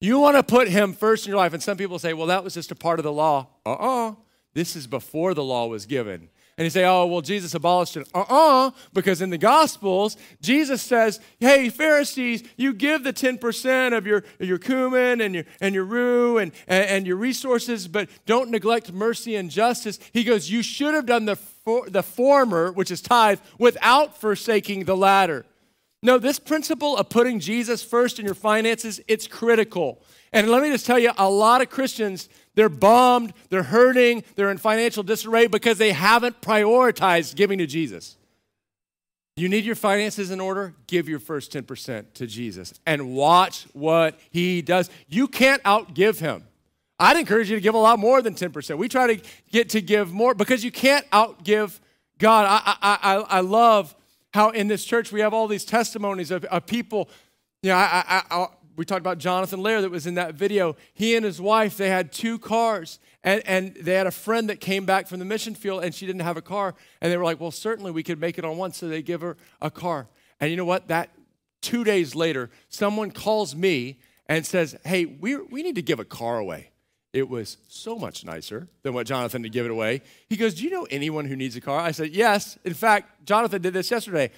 You 0.00 0.18
want 0.18 0.36
to 0.36 0.42
put 0.42 0.68
him 0.68 0.94
first 0.94 1.26
in 1.26 1.30
your 1.30 1.38
life. 1.38 1.52
And 1.52 1.62
some 1.62 1.76
people 1.76 1.98
say, 1.98 2.14
well, 2.14 2.28
that 2.28 2.42
was 2.42 2.54
just 2.54 2.70
a 2.70 2.74
part 2.74 2.98
of 2.98 3.04
the 3.04 3.12
law. 3.12 3.48
Uh 3.66 3.72
uh-uh. 3.72 4.08
uh 4.08 4.14
This 4.54 4.74
is 4.74 4.86
before 4.86 5.34
the 5.34 5.44
law 5.44 5.66
was 5.66 5.84
given. 5.84 6.30
And 6.56 6.64
you 6.64 6.70
say, 6.70 6.84
oh, 6.84 7.06
well, 7.06 7.20
Jesus 7.20 7.54
abolished 7.54 7.96
it. 7.96 8.08
Uh 8.14 8.20
uh-uh, 8.20 8.68
uh 8.68 8.70
because 8.94 9.20
in 9.20 9.28
the 9.28 9.38
Gospels, 9.38 10.16
Jesus 10.40 10.80
says, 10.80 11.20
hey, 11.38 11.68
Pharisees, 11.68 12.42
you 12.56 12.72
give 12.72 13.04
the 13.04 13.12
10% 13.12 13.96
of 13.96 14.06
your, 14.06 14.24
your 14.38 14.58
cumin 14.58 15.20
and 15.20 15.34
your, 15.34 15.44
and 15.60 15.74
your 15.74 15.84
rue 15.84 16.38
and, 16.38 16.52
and, 16.66 16.84
and 16.86 17.06
your 17.06 17.16
resources, 17.16 17.86
but 17.86 18.08
don't 18.24 18.50
neglect 18.50 18.92
mercy 18.92 19.36
and 19.36 19.50
justice. 19.50 19.98
He 20.12 20.24
goes, 20.24 20.50
you 20.50 20.62
should 20.62 20.94
have 20.94 21.06
done 21.06 21.26
the, 21.26 21.36
for, 21.36 21.88
the 21.88 22.02
former, 22.02 22.72
which 22.72 22.90
is 22.90 23.02
tithe, 23.02 23.40
without 23.58 24.18
forsaking 24.18 24.84
the 24.84 24.96
latter. 24.96 25.44
No, 26.02 26.18
this 26.18 26.38
principle 26.38 26.96
of 26.96 27.10
putting 27.10 27.40
Jesus 27.40 27.82
first 27.82 28.18
in 28.18 28.24
your 28.24 28.34
finances, 28.34 29.00
it's 29.06 29.26
critical. 29.26 30.02
And 30.32 30.48
let 30.48 30.62
me 30.62 30.70
just 30.70 30.86
tell 30.86 30.98
you, 30.98 31.10
a 31.18 31.28
lot 31.28 31.60
of 31.60 31.68
Christians, 31.68 32.28
they're 32.54 32.70
bombed, 32.70 33.34
they're 33.50 33.64
hurting, 33.64 34.24
they're 34.34 34.50
in 34.50 34.58
financial 34.58 35.02
disarray 35.02 35.46
because 35.46 35.76
they 35.76 35.92
haven't 35.92 36.40
prioritized 36.40 37.36
giving 37.36 37.58
to 37.58 37.66
Jesus. 37.66 38.16
You 39.36 39.48
need 39.48 39.64
your 39.64 39.74
finances 39.74 40.30
in 40.30 40.40
order? 40.40 40.74
Give 40.86 41.08
your 41.08 41.18
first 41.18 41.52
10% 41.52 42.12
to 42.14 42.26
Jesus 42.26 42.74
and 42.86 43.14
watch 43.14 43.66
what 43.72 44.18
he 44.30 44.62
does. 44.62 44.90
You 45.08 45.28
can't 45.28 45.62
outgive 45.64 46.18
him. 46.18 46.44
I'd 46.98 47.16
encourage 47.16 47.48
you 47.48 47.56
to 47.56 47.62
give 47.62 47.74
a 47.74 47.78
lot 47.78 47.98
more 47.98 48.20
than 48.20 48.34
10%. 48.34 48.76
We 48.76 48.88
try 48.88 49.14
to 49.14 49.28
get 49.50 49.70
to 49.70 49.80
give 49.80 50.12
more 50.12 50.34
because 50.34 50.62
you 50.64 50.70
can't 50.70 51.08
outgive 51.10 51.78
God. 52.18 52.46
I, 52.46 52.76
I, 52.82 52.98
I, 53.02 53.16
I 53.38 53.40
love 53.40 53.94
how 54.32 54.50
in 54.50 54.68
this 54.68 54.84
church 54.84 55.12
we 55.12 55.20
have 55.20 55.34
all 55.34 55.48
these 55.48 55.64
testimonies 55.64 56.30
of, 56.30 56.44
of 56.46 56.66
people. 56.66 57.08
You 57.62 57.70
know, 57.70 57.76
I, 57.76 58.22
I, 58.30 58.46
we 58.76 58.84
talked 58.84 59.00
about 59.00 59.18
Jonathan 59.18 59.60
Lair 59.60 59.82
that 59.82 59.90
was 59.90 60.06
in 60.06 60.14
that 60.14 60.34
video. 60.34 60.76
He 60.94 61.14
and 61.14 61.24
his 61.24 61.40
wife, 61.40 61.76
they 61.76 61.90
had 61.90 62.12
two 62.12 62.38
cars, 62.38 62.98
and, 63.22 63.42
and 63.44 63.74
they 63.74 63.94
had 63.94 64.06
a 64.06 64.10
friend 64.10 64.48
that 64.48 64.60
came 64.60 64.86
back 64.86 65.06
from 65.06 65.18
the 65.18 65.24
mission 65.24 65.54
field, 65.54 65.84
and 65.84 65.94
she 65.94 66.06
didn't 66.06 66.22
have 66.22 66.36
a 66.36 66.42
car. 66.42 66.74
And 67.00 67.12
they 67.12 67.16
were 67.16 67.24
like, 67.24 67.40
well, 67.40 67.50
certainly 67.50 67.90
we 67.90 68.02
could 68.02 68.20
make 68.20 68.38
it 68.38 68.44
on 68.44 68.56
one, 68.56 68.72
so 68.72 68.88
they 68.88 69.02
give 69.02 69.20
her 69.20 69.36
a 69.60 69.70
car. 69.70 70.08
And 70.40 70.50
you 70.50 70.56
know 70.56 70.64
what? 70.64 70.88
That 70.88 71.10
two 71.60 71.84
days 71.84 72.14
later, 72.14 72.48
someone 72.68 73.10
calls 73.10 73.54
me 73.54 73.98
and 74.26 74.46
says, 74.46 74.76
hey, 74.84 75.04
we, 75.04 75.36
we 75.36 75.62
need 75.62 75.74
to 75.74 75.82
give 75.82 76.00
a 76.00 76.04
car 76.04 76.38
away. 76.38 76.69
It 77.12 77.28
was 77.28 77.56
so 77.68 77.96
much 77.96 78.24
nicer 78.24 78.68
than 78.82 78.94
what 78.94 79.06
Jonathan 79.06 79.42
to 79.42 79.48
give 79.48 79.64
it 79.64 79.70
away. 79.70 80.02
He 80.28 80.36
goes, 80.36 80.54
Do 80.54 80.64
you 80.64 80.70
know 80.70 80.86
anyone 80.90 81.24
who 81.24 81.34
needs 81.34 81.56
a 81.56 81.60
car? 81.60 81.80
I 81.80 81.90
said, 81.90 82.10
Yes. 82.10 82.58
In 82.64 82.74
fact, 82.74 83.26
Jonathan 83.26 83.60
did 83.60 83.72
this 83.72 83.90
yesterday. 83.90 84.30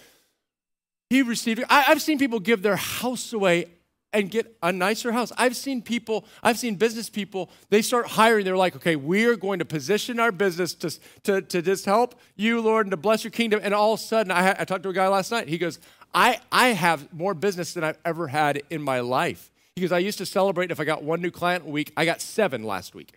He 1.11 1.21
received, 1.21 1.63
I've 1.69 2.01
seen 2.01 2.19
people 2.19 2.41
give 2.41 2.63
their 2.63 2.77
house 2.77 3.35
away 3.35 3.67
and 4.15 4.31
get 4.31 4.57
a 4.63 4.73
nicer 4.73 5.13
house. 5.13 5.31
I've 5.37 5.57
seen 5.57 5.83
people, 5.83 6.25
I've 6.43 6.59
seen 6.59 6.77
business 6.77 7.11
people, 7.11 7.51
they 7.69 7.83
start 7.83 8.07
hiring. 8.07 8.47
They're 8.47 8.57
like, 8.57 8.77
okay, 8.77 8.97
we're 8.97 9.37
going 9.37 9.59
to 9.59 9.67
position 9.67 10.19
our 10.19 10.33
business 10.33 10.73
to, 10.77 10.91
to, 11.25 11.43
to 11.43 11.61
just 11.61 11.85
help 11.85 12.15
you, 12.37 12.63
Lord, 12.63 12.87
and 12.87 12.91
to 12.93 12.97
bless 12.97 13.25
your 13.25 13.31
kingdom. 13.31 13.61
And 13.63 13.75
all 13.75 13.93
of 13.93 14.01
a 14.01 14.03
sudden, 14.03 14.33
I, 14.33 14.57
I 14.59 14.65
talked 14.65 14.83
to 14.85 14.89
a 14.89 14.95
guy 14.95 15.09
last 15.09 15.31
night. 15.31 15.49
He 15.49 15.59
goes, 15.59 15.79
I, 16.15 16.41
I 16.51 16.69
have 16.69 17.13
more 17.13 17.35
business 17.35 17.75
than 17.75 17.85
I've 17.85 17.99
ever 18.07 18.29
had 18.29 18.63
in 18.71 18.81
my 18.81 19.01
life. 19.01 19.52
He 19.77 19.83
goes, 19.83 19.93
I 19.93 19.99
used 19.99 20.19
to 20.19 20.27
celebrate 20.27 20.71
if 20.71 20.81
I 20.81 20.85
got 20.85 21.03
one 21.03 21.23
new 21.23 21.31
client 21.31 21.65
a 21.65 21.71
week. 21.71 21.93
I 21.97 22.05
got 22.05 22.21
seven 22.21 22.63
last 22.63 22.95
week. 22.95 23.15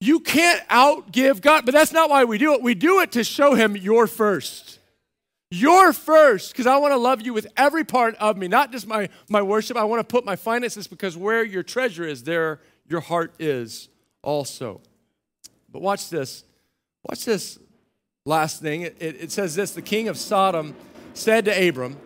You 0.00 0.20
can't 0.20 0.66
outgive 0.68 1.40
God, 1.40 1.64
but 1.64 1.72
that's 1.72 1.92
not 1.92 2.10
why 2.10 2.24
we 2.24 2.36
do 2.36 2.52
it. 2.52 2.62
We 2.62 2.74
do 2.74 3.00
it 3.00 3.12
to 3.12 3.24
show 3.24 3.54
him 3.54 3.76
you're 3.76 4.06
first. 4.06 4.78
You're 5.50 5.92
first 5.92 6.52
because 6.52 6.66
I 6.66 6.76
want 6.76 6.92
to 6.92 6.98
love 6.98 7.22
you 7.22 7.32
with 7.32 7.46
every 7.56 7.84
part 7.84 8.14
of 8.16 8.36
me, 8.36 8.46
not 8.46 8.72
just 8.72 8.86
my, 8.86 9.08
my 9.30 9.40
worship. 9.40 9.76
I 9.76 9.84
want 9.84 10.00
to 10.00 10.04
put 10.04 10.24
my 10.24 10.36
finances 10.36 10.86
because 10.86 11.16
where 11.16 11.44
your 11.44 11.62
treasure 11.62 12.04
is, 12.04 12.24
there 12.24 12.60
your 12.86 13.00
heart 13.00 13.32
is 13.38 13.88
also. 14.22 14.82
But 15.70 15.80
watch 15.82 16.10
this. 16.10 16.44
Watch 17.08 17.24
this 17.24 17.58
last 18.26 18.60
thing. 18.60 18.82
It, 18.82 18.96
it, 18.98 19.22
it 19.22 19.32
says 19.32 19.54
this 19.54 19.70
The 19.70 19.82
king 19.82 20.08
of 20.08 20.18
Sodom 20.18 20.74
said 21.14 21.46
to 21.46 21.68
Abram, 21.68 21.96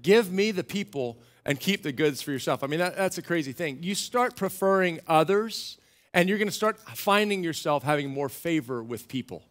Give 0.00 0.30
me 0.30 0.50
the 0.50 0.64
people 0.64 1.16
and 1.44 1.58
keep 1.58 1.82
the 1.82 1.92
goods 1.92 2.22
for 2.22 2.30
yourself. 2.32 2.62
I 2.62 2.66
mean, 2.66 2.80
that, 2.80 2.96
that's 2.96 3.18
a 3.18 3.22
crazy 3.22 3.52
thing. 3.52 3.82
You 3.82 3.94
start 3.94 4.36
preferring 4.36 5.00
others, 5.06 5.78
and 6.12 6.28
you're 6.28 6.38
going 6.38 6.48
to 6.48 6.54
start 6.54 6.78
finding 6.96 7.42
yourself 7.44 7.82
having 7.82 8.10
more 8.10 8.28
favor 8.28 8.82
with 8.82 9.08
people. 9.08 9.42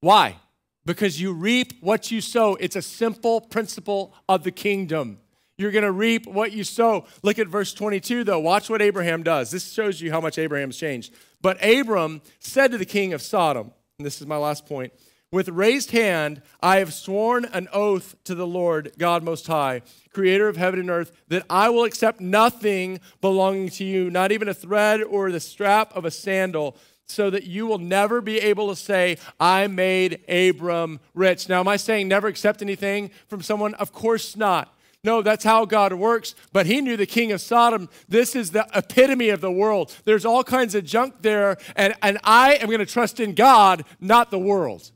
Why? 0.00 0.36
because 0.84 1.20
you 1.20 1.32
reap 1.32 1.74
what 1.80 2.10
you 2.10 2.20
sow. 2.20 2.56
It's 2.56 2.76
a 2.76 2.82
simple 2.82 3.40
principle 3.40 4.14
of 4.28 4.44
the 4.44 4.50
kingdom. 4.50 5.18
You're 5.58 5.70
going 5.70 5.84
to 5.84 5.92
reap 5.92 6.26
what 6.26 6.52
you 6.52 6.64
sow. 6.64 7.06
Look 7.22 7.38
at 7.38 7.46
verse 7.46 7.72
22, 7.74 8.24
though. 8.24 8.40
Watch 8.40 8.68
what 8.68 8.82
Abraham 8.82 9.22
does. 9.22 9.50
This 9.50 9.70
shows 9.72 10.00
you 10.00 10.10
how 10.10 10.20
much 10.20 10.38
Abraham's 10.38 10.76
changed. 10.76 11.14
But 11.40 11.62
Abram 11.64 12.22
said 12.40 12.72
to 12.72 12.78
the 12.78 12.84
king 12.84 13.12
of 13.12 13.22
Sodom, 13.22 13.72
and 13.98 14.06
this 14.06 14.20
is 14.20 14.26
my 14.26 14.36
last 14.36 14.66
point 14.66 14.92
with 15.32 15.48
raised 15.48 15.90
hand, 15.90 16.42
I 16.62 16.76
have 16.76 16.92
sworn 16.92 17.46
an 17.46 17.66
oath 17.72 18.14
to 18.24 18.34
the 18.34 18.46
Lord 18.46 18.92
God 18.98 19.24
Most 19.24 19.46
High, 19.46 19.82
creator 20.12 20.46
of 20.46 20.58
heaven 20.58 20.78
and 20.78 20.90
earth, 20.90 21.10
that 21.28 21.44
I 21.50 21.70
will 21.70 21.84
accept 21.84 22.20
nothing 22.20 23.00
belonging 23.20 23.70
to 23.70 23.84
you, 23.84 24.10
not 24.10 24.30
even 24.30 24.46
a 24.46 24.54
thread 24.54 25.02
or 25.02 25.32
the 25.32 25.40
strap 25.40 25.96
of 25.96 26.04
a 26.04 26.10
sandal 26.10 26.76
so 27.06 27.30
that 27.30 27.44
you 27.44 27.66
will 27.66 27.78
never 27.78 28.20
be 28.20 28.38
able 28.38 28.68
to 28.68 28.76
say, 28.76 29.18
I 29.40 29.66
made 29.66 30.20
Abram 30.28 31.00
rich. 31.14 31.48
Now, 31.48 31.60
am 31.60 31.68
I 31.68 31.76
saying 31.76 32.08
never 32.08 32.28
accept 32.28 32.62
anything 32.62 33.10
from 33.26 33.42
someone? 33.42 33.74
Of 33.74 33.92
course 33.92 34.36
not. 34.36 34.74
No, 35.04 35.20
that's 35.20 35.44
how 35.44 35.64
God 35.64 35.92
works. 35.94 36.34
But 36.52 36.66
he 36.66 36.80
knew 36.80 36.96
the 36.96 37.06
king 37.06 37.32
of 37.32 37.40
Sodom. 37.40 37.88
This 38.08 38.36
is 38.36 38.52
the 38.52 38.66
epitome 38.74 39.30
of 39.30 39.40
the 39.40 39.50
world. 39.50 39.94
There's 40.04 40.24
all 40.24 40.44
kinds 40.44 40.74
of 40.74 40.84
junk 40.84 41.22
there, 41.22 41.58
and, 41.74 41.94
and 42.02 42.18
I 42.22 42.54
am 42.54 42.68
going 42.68 42.78
to 42.78 42.86
trust 42.86 43.18
in 43.18 43.34
God, 43.34 43.84
not 44.00 44.30
the 44.30 44.38
world. 44.38 44.90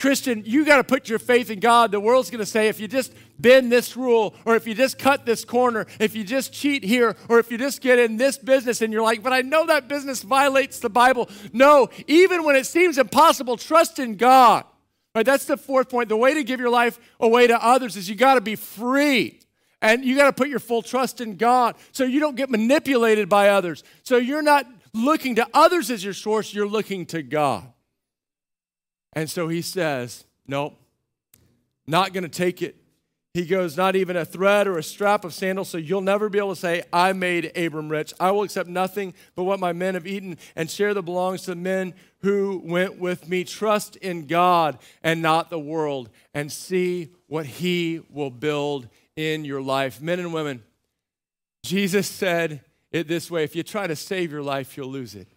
Christian, 0.00 0.42
you 0.44 0.66
got 0.66 0.78
to 0.78 0.84
put 0.84 1.08
your 1.08 1.18
faith 1.18 1.50
in 1.50 1.60
God. 1.60 1.90
The 1.90 2.00
world's 2.00 2.30
going 2.30 2.40
to 2.40 2.46
say 2.46 2.68
if 2.68 2.78
you 2.78 2.88
just 2.88 3.12
bend 3.38 3.72
this 3.72 3.96
rule, 3.96 4.34
or 4.44 4.54
if 4.56 4.66
you 4.66 4.74
just 4.74 4.98
cut 4.98 5.24
this 5.24 5.44
corner, 5.44 5.86
if 5.98 6.14
you 6.14 6.24
just 6.24 6.52
cheat 6.52 6.84
here, 6.84 7.16
or 7.28 7.38
if 7.38 7.50
you 7.50 7.58
just 7.58 7.80
get 7.80 7.98
in 7.98 8.16
this 8.16 8.36
business 8.36 8.82
and 8.82 8.92
you're 8.92 9.02
like, 9.02 9.22
but 9.22 9.32
I 9.32 9.40
know 9.40 9.66
that 9.66 9.88
business 9.88 10.22
violates 10.22 10.78
the 10.80 10.90
Bible. 10.90 11.30
No, 11.52 11.88
even 12.06 12.44
when 12.44 12.56
it 12.56 12.66
seems 12.66 12.98
impossible, 12.98 13.56
trust 13.56 13.98
in 13.98 14.16
God. 14.16 14.64
Right? 15.14 15.24
That's 15.24 15.44
the 15.46 15.56
fourth 15.56 15.88
point. 15.88 16.08
The 16.08 16.16
way 16.16 16.34
to 16.34 16.42
give 16.42 16.58
your 16.58 16.70
life 16.70 16.98
away 17.20 17.46
to 17.46 17.64
others 17.64 17.96
is 17.96 18.08
you 18.08 18.16
got 18.16 18.34
to 18.34 18.40
be 18.40 18.56
free. 18.56 19.40
And 19.80 20.04
you 20.04 20.16
got 20.16 20.26
to 20.26 20.32
put 20.32 20.48
your 20.48 20.60
full 20.60 20.82
trust 20.82 21.20
in 21.20 21.36
God 21.36 21.76
so 21.92 22.04
you 22.04 22.18
don't 22.18 22.36
get 22.36 22.50
manipulated 22.50 23.28
by 23.28 23.50
others. 23.50 23.84
So 24.02 24.16
you're 24.16 24.42
not 24.42 24.66
looking 24.92 25.36
to 25.36 25.46
others 25.52 25.90
as 25.90 26.02
your 26.02 26.14
source, 26.14 26.54
you're 26.54 26.66
looking 26.66 27.06
to 27.06 27.22
God. 27.22 27.70
And 29.14 29.30
so 29.30 29.48
he 29.48 29.62
says, 29.62 30.24
Nope, 30.46 30.76
not 31.86 32.12
going 32.12 32.24
to 32.24 32.28
take 32.28 32.62
it. 32.62 32.76
He 33.34 33.44
goes, 33.44 33.76
Not 33.76 33.96
even 33.96 34.16
a 34.16 34.24
thread 34.24 34.66
or 34.66 34.78
a 34.78 34.82
strap 34.82 35.24
of 35.24 35.34
sandals, 35.34 35.68
so 35.68 35.76
you'll 35.76 36.00
never 36.00 36.28
be 36.28 36.38
able 36.38 36.54
to 36.54 36.60
say, 36.60 36.84
I 36.92 37.12
made 37.12 37.56
Abram 37.56 37.88
rich. 37.88 38.14
I 38.20 38.30
will 38.30 38.44
accept 38.44 38.68
nothing 38.68 39.12
but 39.34 39.42
what 39.42 39.58
my 39.58 39.72
men 39.72 39.94
have 39.94 40.06
eaten 40.06 40.38
and 40.54 40.70
share 40.70 40.94
the 40.94 41.02
belongs 41.02 41.42
to 41.42 41.50
the 41.50 41.56
men 41.56 41.94
who 42.20 42.62
went 42.64 42.98
with 42.98 43.28
me. 43.28 43.42
Trust 43.42 43.96
in 43.96 44.26
God 44.26 44.78
and 45.02 45.20
not 45.20 45.50
the 45.50 45.58
world 45.58 46.10
and 46.32 46.50
see 46.50 47.10
what 47.26 47.46
he 47.46 48.02
will 48.08 48.30
build 48.30 48.88
in 49.16 49.44
your 49.44 49.60
life. 49.60 50.00
Men 50.00 50.20
and 50.20 50.32
women, 50.32 50.62
Jesus 51.64 52.08
said 52.08 52.60
it 52.92 53.08
this 53.08 53.30
way 53.30 53.42
if 53.42 53.56
you 53.56 53.64
try 53.64 53.88
to 53.88 53.96
save 53.96 54.30
your 54.30 54.42
life, 54.42 54.76
you'll 54.76 54.88
lose 54.88 55.16
it. 55.16 55.28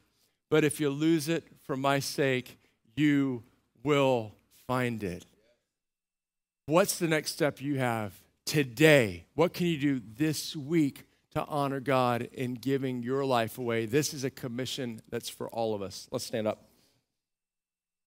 But 0.49 0.63
if 0.63 0.79
you 0.79 0.91
lose 0.91 1.29
it 1.29 1.43
for 1.63 1.75
my 1.75 1.99
sake, 1.99 2.59
you 2.95 3.43
will 3.83 4.33
find 4.67 5.03
it. 5.03 5.25
What's 6.65 6.99
the 6.99 7.07
next 7.07 7.31
step 7.31 7.61
you 7.61 7.79
have 7.79 8.13
today? 8.45 9.25
What 9.35 9.53
can 9.53 9.67
you 9.67 9.77
do 9.77 10.01
this 10.17 10.55
week 10.55 11.07
to 11.37 11.45
honor 11.45 11.79
God 11.79 12.29
in 12.33 12.55
giving 12.55 13.03
your 13.03 13.23
life 13.23 13.59
away. 13.59 13.85
This 13.85 14.11
is 14.11 14.23
a 14.23 14.29
commission 14.31 15.01
that's 15.09 15.29
for 15.29 15.47
all 15.49 15.75
of 15.75 15.83
us. 15.83 16.07
Let's 16.11 16.25
stand 16.25 16.47
up. 16.47 16.66